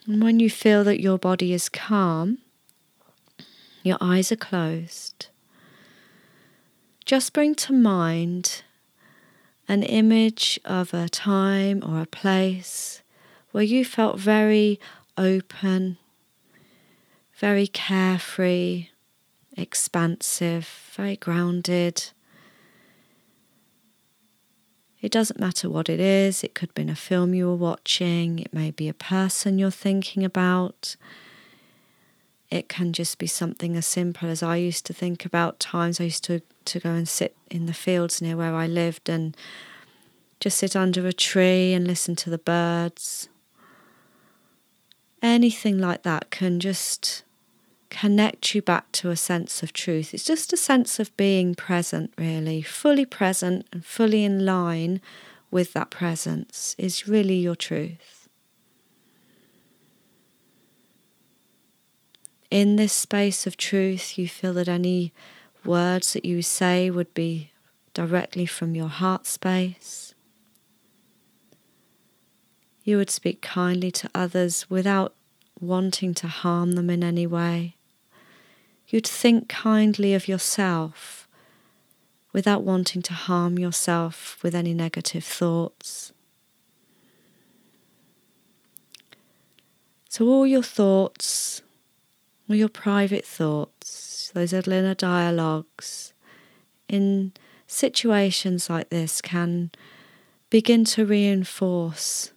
And 0.08 0.24
when 0.24 0.40
you 0.40 0.50
feel 0.50 0.84
that 0.84 1.02
your 1.02 1.18
body 1.18 1.52
is 1.54 1.68
calm, 1.70 2.38
your 3.84 3.98
eyes 4.00 4.32
are 4.32 4.36
closed, 4.36 5.28
just 7.06 7.34
bring 7.34 7.56
to 7.56 7.74
mind 7.74 8.64
an 9.68 9.84
image 9.84 10.60
of 10.66 10.94
a 10.94 11.10
time 11.10 11.84
or 11.86 12.02
a 12.02 12.06
place 12.06 13.02
where 13.52 13.64
you 13.64 13.86
felt 13.86 14.20
very 14.20 14.80
open, 15.18 15.98
very 17.36 17.68
carefree, 17.68 18.90
expansive, 19.58 20.68
very 20.94 21.16
grounded. 21.16 22.12
It 25.06 25.12
doesn't 25.12 25.40
matter 25.40 25.70
what 25.70 25.88
it 25.88 26.00
is, 26.00 26.44
it 26.44 26.56
could 26.56 26.70
have 26.70 26.74
been 26.74 26.90
a 26.90 26.96
film 26.96 27.36
you 27.36 27.46
were 27.46 27.56
watching, 27.56 28.40
it 28.40 28.52
may 28.52 28.72
be 28.72 28.90
a 28.90 28.94
person 28.96 29.60
you're 29.60 29.70
thinking 29.70 30.24
about. 30.24 30.96
It 32.50 32.70
can 32.70 32.92
just 32.92 33.20
be 33.20 33.28
something 33.28 33.76
as 33.76 33.86
simple 33.86 34.28
as 34.28 34.42
I 34.42 34.56
used 34.56 34.84
to 34.88 34.94
think 34.94 35.24
about 35.24 35.60
times. 35.60 36.02
I 36.02 36.06
used 36.06 36.24
to, 36.24 36.42
to 36.66 36.80
go 36.80 36.90
and 36.90 37.08
sit 37.08 37.36
in 37.52 37.68
the 37.68 37.72
fields 37.74 38.20
near 38.20 38.36
where 38.36 38.56
I 38.56 38.66
lived 38.66 39.08
and 39.08 39.38
just 40.40 40.58
sit 40.58 40.76
under 40.76 41.06
a 41.06 41.14
tree 41.14 41.74
and 41.74 41.86
listen 41.86 42.16
to 42.16 42.32
the 42.32 42.40
birds. 42.40 43.30
Anything 45.22 45.78
like 45.78 46.02
that 46.02 46.32
can 46.32 46.60
just 46.60 47.22
connect 47.96 48.54
you 48.54 48.62
back 48.62 48.92
to 48.92 49.10
a 49.10 49.16
sense 49.16 49.64
of 49.64 49.72
truth. 49.72 50.14
It's 50.14 50.26
just 50.26 50.52
a 50.52 50.58
sense 50.58 51.00
of 51.00 51.16
being 51.16 51.56
present, 51.56 52.14
really, 52.18 52.62
fully 52.62 53.06
present 53.06 53.68
and 53.72 53.86
fully 53.86 54.26
in 54.26 54.46
line 54.46 55.00
with 55.50 55.72
that 55.74 55.92
presence 55.92 56.76
is 56.78 57.08
really 57.08 57.36
your 57.36 57.56
truth. 57.56 58.28
In 62.52 62.76
this 62.76 62.92
space 62.92 63.48
of 63.48 63.56
truth, 63.56 64.18
you 64.18 64.28
feel 64.28 64.54
that 64.56 64.68
any 64.68 65.14
words 65.64 66.12
that 66.12 66.26
you 66.26 66.42
say 66.42 66.90
would 66.90 67.14
be 67.14 67.52
directly 67.94 68.46
from 68.46 68.76
your 68.76 68.90
heart 68.90 69.26
space. 69.26 70.14
You 72.84 72.98
would 72.98 73.10
speak 73.10 73.42
kindly 73.42 73.90
to 73.92 74.10
others 74.14 74.70
without 74.70 75.16
wanting 75.62 76.14
to 76.16 76.28
harm 76.28 76.74
them 76.74 76.90
in 76.90 77.02
any 77.02 77.26
way. 77.26 77.76
You'd 78.88 79.08
think 79.08 79.50
kindly 79.50 80.14
of 80.14 80.28
yourself 80.28 81.28
without 82.34 82.64
wanting 82.64 83.02
to 83.02 83.14
harm 83.14 83.58
yourself 83.58 84.38
with 84.44 84.54
any 84.54 84.74
negative 84.74 85.24
thoughts. 85.24 86.12
So, 90.10 90.28
all 90.28 90.46
your 90.46 90.64
thoughts, 90.64 91.62
all 92.50 92.56
your 92.56 92.70
private 92.70 93.26
thoughts, 93.26 94.32
those 94.34 94.54
inner 94.54 94.94
dialogues, 94.94 96.14
in 96.88 97.34
situations 97.68 98.70
like 98.70 98.90
this 98.90 99.22
can 99.22 99.72
begin 100.50 100.86
to 100.86 101.06
reinforce 101.06 102.32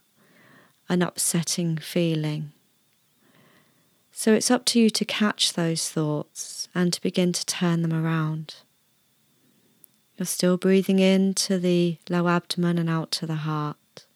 an 0.88 1.02
upsetting 1.02 1.76
feeling. 1.76 2.52
So 4.20 4.34
it's 4.34 4.50
up 4.50 4.64
to 4.64 4.80
you 4.80 4.90
to 4.90 5.04
catch 5.04 5.52
those 5.52 5.88
thoughts 5.88 6.68
and 6.74 6.92
to 6.92 7.00
begin 7.00 7.32
to 7.32 7.46
turn 7.46 7.82
them 7.82 7.92
around. 7.92 8.56
You're 10.16 10.26
still 10.26 10.56
breathing 10.56 10.98
in 10.98 11.34
to 11.34 11.56
the 11.56 11.98
low 12.10 12.26
abdomen 12.26 12.78
and 12.78 12.90
out 12.90 13.12
to 13.12 13.28
the 13.28 13.36
heart. 13.36 14.06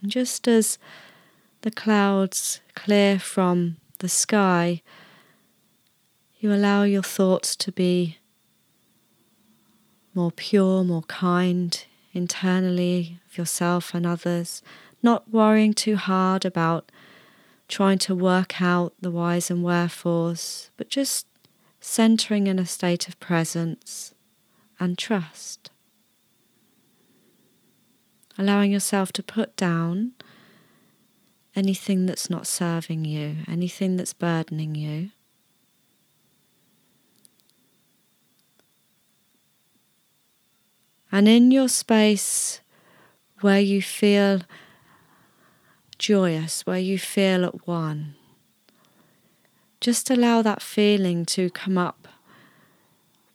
And 0.00 0.10
just 0.10 0.48
as 0.48 0.78
the 1.60 1.70
clouds 1.70 2.62
clear 2.74 3.18
from 3.18 3.76
the 3.98 4.08
sky, 4.08 4.80
you 6.38 6.54
allow 6.54 6.84
your 6.84 7.02
thoughts 7.02 7.54
to 7.56 7.70
be 7.70 8.16
more 10.14 10.30
pure, 10.30 10.84
more 10.84 11.02
kind 11.02 11.84
internally 12.12 13.18
of 13.28 13.38
yourself 13.38 13.94
and 13.94 14.06
others, 14.06 14.62
not 15.02 15.30
worrying 15.30 15.72
too 15.72 15.96
hard 15.96 16.44
about 16.44 16.90
trying 17.68 17.98
to 17.98 18.14
work 18.14 18.60
out 18.60 18.92
the 19.00 19.10
whys 19.10 19.50
and 19.50 19.62
wherefores, 19.62 20.70
but 20.76 20.88
just 20.88 21.26
centering 21.80 22.46
in 22.46 22.58
a 22.58 22.66
state 22.66 23.08
of 23.08 23.18
presence 23.18 24.14
and 24.78 24.98
trust. 24.98 25.70
Allowing 28.38 28.70
yourself 28.70 29.12
to 29.12 29.22
put 29.22 29.56
down 29.56 30.12
anything 31.54 32.06
that's 32.06 32.30
not 32.30 32.46
serving 32.46 33.04
you, 33.04 33.36
anything 33.48 33.96
that's 33.96 34.12
burdening 34.12 34.74
you 34.74 35.10
And 41.14 41.28
in 41.28 41.50
your 41.50 41.68
space 41.68 42.60
where 43.42 43.60
you 43.60 43.82
feel 43.82 44.40
joyous, 45.98 46.64
where 46.64 46.78
you 46.78 46.98
feel 46.98 47.44
at 47.44 47.66
one, 47.66 48.14
just 49.78 50.10
allow 50.10 50.40
that 50.40 50.62
feeling 50.62 51.26
to 51.26 51.50
come 51.50 51.76
up 51.76 52.08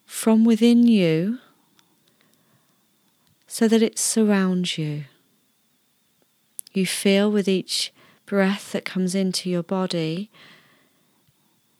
from 0.05 0.43
within 0.43 0.87
you 0.87 1.37
so 3.45 3.67
that 3.67 3.83
it 3.83 3.99
surrounds 3.99 4.77
you. 4.79 5.03
You 6.73 6.87
feel 6.87 7.31
with 7.31 7.47
each 7.47 7.93
breath 8.25 8.71
that 8.71 8.85
comes 8.85 9.13
into 9.13 9.51
your 9.51 9.63
body, 9.63 10.31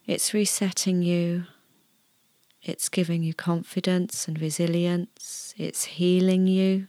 it's 0.06 0.32
resetting 0.32 1.02
you 1.02 1.46
it's 2.62 2.88
giving 2.88 3.22
you 3.22 3.34
confidence 3.34 4.26
and 4.26 4.40
resilience. 4.40 5.54
It's 5.56 5.84
healing 5.84 6.46
you. 6.46 6.88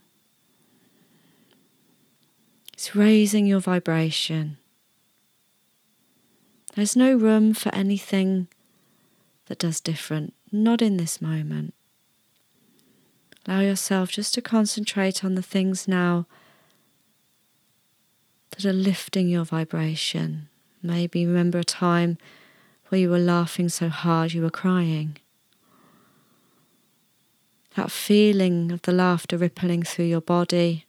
It's 2.72 2.96
raising 2.96 3.46
your 3.46 3.60
vibration. 3.60 4.56
There's 6.74 6.96
no 6.96 7.14
room 7.14 7.54
for 7.54 7.74
anything 7.74 8.48
that 9.46 9.58
does 9.58 9.80
different, 9.80 10.34
not 10.50 10.80
in 10.80 10.96
this 10.96 11.20
moment. 11.20 11.74
Allow 13.46 13.60
yourself 13.60 14.10
just 14.10 14.34
to 14.34 14.42
concentrate 14.42 15.24
on 15.24 15.34
the 15.34 15.42
things 15.42 15.88
now 15.88 16.26
that 18.50 18.64
are 18.64 18.72
lifting 18.72 19.28
your 19.28 19.44
vibration. 19.44 20.48
Maybe 20.82 21.26
remember 21.26 21.58
a 21.58 21.64
time 21.64 22.18
where 22.88 23.00
you 23.00 23.10
were 23.10 23.18
laughing 23.18 23.68
so 23.68 23.88
hard 23.88 24.32
you 24.32 24.42
were 24.42 24.50
crying 24.50 25.16
that 27.76 27.90
feeling 27.90 28.72
of 28.72 28.82
the 28.82 28.92
laughter 28.92 29.38
rippling 29.38 29.82
through 29.82 30.06
your 30.06 30.20
body, 30.20 30.86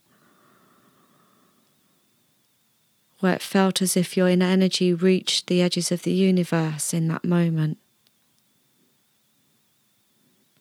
where 3.20 3.34
it 3.34 3.41
felt 3.41 3.82
as 3.82 3.96
if 3.96 4.17
your 4.17 4.28
inner 4.28 4.46
energy 4.46 4.94
reached 4.94 5.48
the 5.48 5.62
edges 5.62 5.91
of 5.91 6.04
the 6.04 6.12
universe 6.12 6.94
in 6.94 7.08
that 7.08 7.24
moment, 7.24 7.78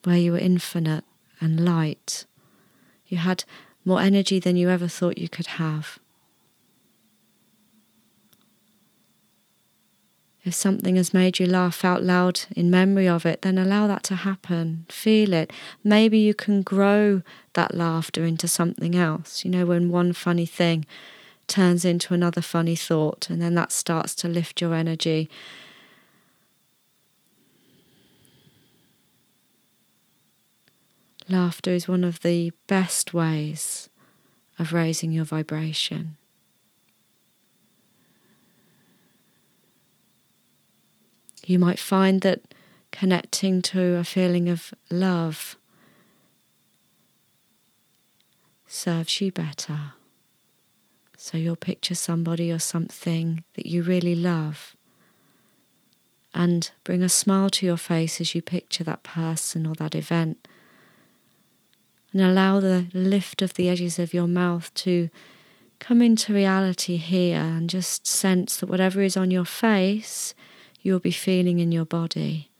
where 0.04 0.18
you 0.18 0.32
were 0.32 0.38
infinite 0.38 1.04
and 1.40 1.64
light. 1.64 2.26
You 3.06 3.18
had 3.18 3.44
more 3.84 4.00
energy 4.00 4.38
than 4.38 4.56
you 4.56 4.68
ever 4.68 4.88
thought 4.88 5.18
you 5.18 5.28
could 5.28 5.46
have. 5.46 5.98
If 10.42 10.54
something 10.54 10.96
has 10.96 11.12
made 11.12 11.38
you 11.38 11.46
laugh 11.46 11.84
out 11.84 12.02
loud 12.02 12.42
in 12.56 12.70
memory 12.70 13.06
of 13.06 13.26
it, 13.26 13.42
then 13.42 13.58
allow 13.58 13.86
that 13.86 14.02
to 14.04 14.16
happen. 14.16 14.86
Feel 14.88 15.34
it. 15.34 15.52
Maybe 15.84 16.18
you 16.18 16.32
can 16.32 16.62
grow 16.62 17.22
that 17.52 17.74
laughter 17.74 18.24
into 18.24 18.48
something 18.48 18.94
else. 18.94 19.44
You 19.44 19.50
know, 19.50 19.66
when 19.66 19.90
one 19.90 20.14
funny 20.14 20.46
thing 20.46 20.86
turns 21.46 21.84
into 21.84 22.14
another 22.14 22.40
funny 22.40 22.76
thought, 22.76 23.28
and 23.28 23.42
then 23.42 23.54
that 23.56 23.70
starts 23.70 24.14
to 24.14 24.28
lift 24.28 24.60
your 24.62 24.72
energy. 24.72 25.28
Laughter 31.28 31.72
is 31.72 31.86
one 31.86 32.02
of 32.02 32.20
the 32.20 32.50
best 32.66 33.12
ways 33.12 33.90
of 34.58 34.72
raising 34.72 35.12
your 35.12 35.24
vibration. 35.24 36.16
You 41.50 41.58
might 41.58 41.80
find 41.80 42.20
that 42.20 42.42
connecting 42.92 43.60
to 43.62 43.96
a 43.96 44.04
feeling 44.04 44.48
of 44.48 44.72
love 44.88 45.56
serves 48.68 49.20
you 49.20 49.32
better. 49.32 49.94
So 51.16 51.38
you'll 51.38 51.56
picture 51.56 51.96
somebody 51.96 52.52
or 52.52 52.60
something 52.60 53.42
that 53.54 53.66
you 53.66 53.82
really 53.82 54.14
love 54.14 54.76
and 56.32 56.70
bring 56.84 57.02
a 57.02 57.08
smile 57.08 57.50
to 57.50 57.66
your 57.66 57.76
face 57.76 58.20
as 58.20 58.32
you 58.32 58.42
picture 58.42 58.84
that 58.84 59.02
person 59.02 59.66
or 59.66 59.74
that 59.74 59.96
event. 59.96 60.46
And 62.12 62.22
allow 62.22 62.60
the 62.60 62.86
lift 62.94 63.42
of 63.42 63.54
the 63.54 63.68
edges 63.68 63.98
of 63.98 64.14
your 64.14 64.28
mouth 64.28 64.72
to 64.74 65.10
come 65.80 66.00
into 66.00 66.32
reality 66.32 66.96
here 66.96 67.40
and 67.40 67.68
just 67.68 68.06
sense 68.06 68.56
that 68.58 68.68
whatever 68.68 69.02
is 69.02 69.16
on 69.16 69.32
your 69.32 69.44
face, 69.44 70.32
you'll 70.82 70.98
be 70.98 71.10
feeling 71.10 71.58
in 71.58 71.72
your 71.72 71.84
body. 71.84 72.50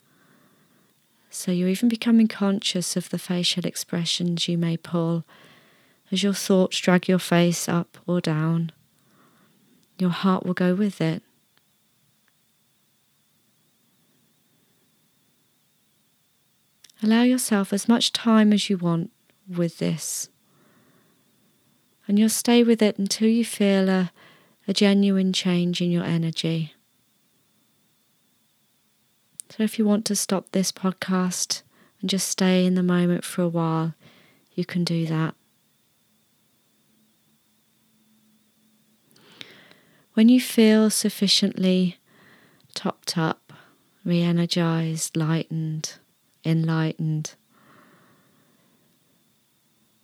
So 1.30 1.52
you're 1.52 1.68
even 1.68 1.88
becoming 1.88 2.26
conscious 2.26 2.96
of 2.96 3.10
the 3.10 3.18
facial 3.18 3.64
expressions 3.64 4.48
you 4.48 4.58
may 4.58 4.76
pull 4.76 5.24
as 6.10 6.22
your 6.22 6.34
thoughts 6.34 6.78
drag 6.78 7.08
your 7.08 7.20
face 7.20 7.68
up 7.68 7.96
or 8.06 8.20
down. 8.20 8.72
Your 9.98 10.10
heart 10.10 10.44
will 10.44 10.54
go 10.54 10.74
with 10.74 11.00
it. 11.00 11.22
Allow 17.02 17.22
yourself 17.22 17.72
as 17.72 17.88
much 17.88 18.12
time 18.12 18.52
as 18.52 18.68
you 18.68 18.76
want 18.76 19.10
with 19.48 19.78
this. 19.78 20.28
And 22.06 22.18
you'll 22.18 22.28
stay 22.28 22.62
with 22.62 22.82
it 22.82 22.98
until 22.98 23.28
you 23.28 23.44
feel 23.44 23.88
a, 23.88 24.10
a 24.66 24.72
genuine 24.74 25.32
change 25.32 25.80
in 25.80 25.90
your 25.90 26.04
energy. 26.04 26.74
So 29.50 29.64
if 29.64 29.78
you 29.78 29.84
want 29.84 30.04
to 30.06 30.14
stop 30.14 30.52
this 30.52 30.70
podcast 30.70 31.62
and 32.00 32.08
just 32.08 32.28
stay 32.28 32.64
in 32.64 32.76
the 32.76 32.82
moment 32.84 33.24
for 33.24 33.42
a 33.42 33.48
while, 33.48 33.94
you 34.54 34.64
can 34.64 34.84
do 34.84 35.06
that. 35.06 35.34
When 40.14 40.28
you 40.28 40.40
feel 40.40 40.88
sufficiently 40.88 41.98
topped 42.74 43.18
up, 43.18 43.52
re 44.04 44.22
energized, 44.22 45.16
lightened, 45.16 45.94
enlightened, 46.44 47.34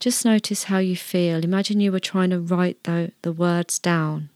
just 0.00 0.24
notice 0.24 0.64
how 0.64 0.78
you 0.78 0.96
feel. 0.96 1.44
Imagine 1.44 1.80
you 1.80 1.92
were 1.92 2.00
trying 2.00 2.30
to 2.30 2.40
write 2.40 2.82
the, 2.84 3.12
the 3.22 3.32
words 3.32 3.78
down, 3.78 4.30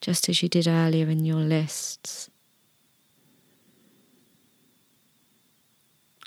just 0.00 0.28
as 0.28 0.42
you 0.42 0.48
did 0.48 0.66
earlier 0.66 1.08
in 1.08 1.24
your 1.24 1.40
lists. 1.40 2.28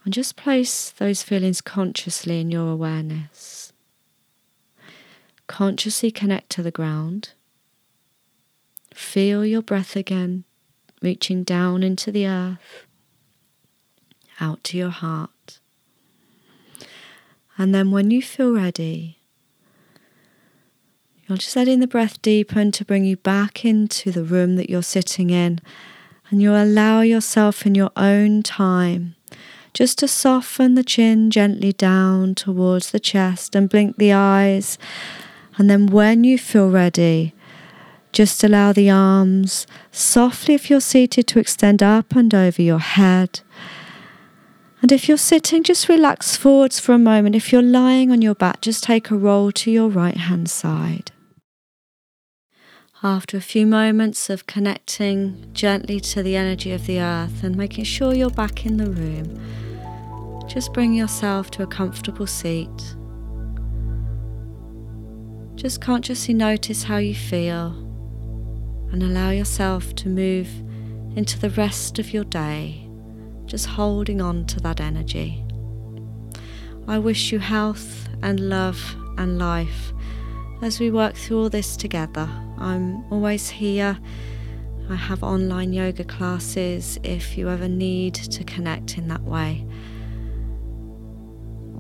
And 0.06 0.14
just 0.14 0.36
place 0.36 0.92
those 0.92 1.24
feelings 1.24 1.62
consciously 1.62 2.40
in 2.40 2.52
your 2.52 2.72
awareness. 2.72 3.74
Consciously 5.48 6.12
connect 6.12 6.52
to 6.52 6.62
the 6.62 6.70
ground. 6.70 7.32
Feel 8.94 9.44
your 9.44 9.64
breath 9.64 9.96
again, 9.96 10.44
reaching 11.02 11.44
down 11.44 11.82
into 11.82 12.12
the 12.12 12.28
earth, 12.28 12.86
out 14.40 14.64
to 14.66 14.78
your 14.78 14.92
heart. 14.92 15.60
And 17.58 17.74
then 17.74 17.90
when 17.90 18.12
you 18.12 18.22
feel 18.22 18.54
ready, 18.54 19.18
you're 21.28 21.40
just 21.40 21.56
letting 21.56 21.80
the 21.80 21.88
breath 21.88 22.22
deepen 22.22 22.72
to 22.74 22.86
bring 22.86 23.06
you 23.06 23.18
back 23.18 23.66
into 23.66 24.12
the 24.12 24.24
room 24.24 24.56
that 24.58 24.70
you're 24.70 24.84
sitting 24.84 25.32
in. 25.32 25.62
And 26.30 26.44
you'll 26.44 26.62
allow 26.62 27.02
yourself 27.02 27.66
in 27.66 27.74
your 27.74 27.92
own 27.96 28.44
time 28.44 29.15
just 29.76 30.00
to 30.00 30.08
soften 30.08 30.76
the 30.76 30.84
chin 30.86 31.30
gently 31.30 31.74
down 31.74 32.34
towards 32.34 32.92
the 32.92 33.00
chest 33.00 33.56
and 33.56 33.70
blink 33.70 33.98
the 33.98 34.14
eyes. 34.14 34.78
And 35.58 35.70
then 35.70 35.88
when 35.88 36.24
you 36.24 36.38
feel 36.38 36.70
ready, 36.70 37.34
just 38.14 38.42
allow 38.42 38.72
the 38.72 38.90
arms 38.90 39.68
softly, 39.92 40.54
if 40.54 40.70
you're 40.70 40.80
seated, 40.80 41.28
to 41.28 41.40
extend 41.40 41.84
up 41.84 42.16
and 42.16 42.34
over 42.34 42.62
your 42.62 42.80
head. 42.80 43.42
And 44.82 44.94
if 44.94 45.10
you're 45.10 45.18
sitting, 45.18 45.62
just 45.62 45.90
relax 45.90 46.38
forwards 46.38 46.80
for 46.80 46.94
a 46.94 46.98
moment. 46.98 47.36
If 47.36 47.52
you're 47.52 47.62
lying 47.62 48.12
on 48.12 48.22
your 48.22 48.36
back, 48.36 48.62
just 48.62 48.86
take 48.86 49.12
a 49.12 49.18
roll 49.18 49.52
to 49.52 49.70
your 49.70 49.90
right 49.90 50.16
hand 50.16 50.50
side. 50.50 51.12
After 53.06 53.38
a 53.38 53.42
few 53.42 53.68
moments 53.68 54.32
of 54.32 54.48
connecting 54.48 55.52
gently 55.54 56.00
to 56.00 56.24
the 56.24 56.36
energy 56.36 56.72
of 56.72 56.88
the 56.88 57.00
earth 57.00 57.44
and 57.44 57.56
making 57.56 57.84
sure 57.84 58.16
you're 58.16 58.32
back 58.32 58.66
in 58.66 58.78
the 58.78 58.90
room, 58.90 60.48
just 60.48 60.74
bring 60.74 60.92
yourself 60.92 61.52
to 61.52 61.62
a 61.62 61.68
comfortable 61.68 62.26
seat. 62.26 62.96
Just 65.54 65.82
consciously 65.82 66.34
notice 66.34 66.82
how 66.82 66.98
you 66.98 67.14
feel 67.14 67.76
and 68.92 69.04
allow 69.04 69.30
yourself 69.30 69.94
to 69.98 70.10
move 70.10 70.50
into 71.16 71.38
the 71.38 71.52
rest 71.52 72.00
of 72.00 72.12
your 72.12 72.24
day, 72.24 72.90
just 73.46 73.68
holding 73.68 74.20
on 74.20 74.48
to 74.48 74.60
that 74.62 74.82
energy. 74.82 75.46
I 76.88 76.98
wish 76.98 77.32
you 77.32 77.38
health 77.38 78.10
and 78.24 78.40
love 78.50 78.96
and 79.20 79.38
life 79.38 79.94
as 80.62 80.80
we 80.80 80.92
work 80.92 81.16
through 81.16 81.44
all 81.44 81.50
this 81.50 81.78
together. 81.78 82.30
I'm 82.58 83.04
always 83.12 83.50
here. 83.50 83.98
I 84.90 84.96
have 84.96 85.24
online 85.24 85.74
yoga 85.74 86.04
classes 86.04 87.00
if 87.04 87.38
you 87.38 87.50
ever 87.50 87.68
need 87.68 88.16
to 88.16 88.44
connect 88.44 88.98
in 88.98 89.08
that 89.08 89.24
way. 89.24 89.66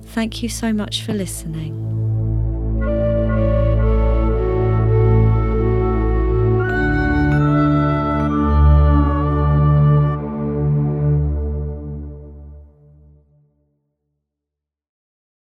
Thank 0.07 0.41
you 0.41 0.49
so 0.49 0.73
much 0.73 1.03
for 1.03 1.13
listening. 1.13 3.14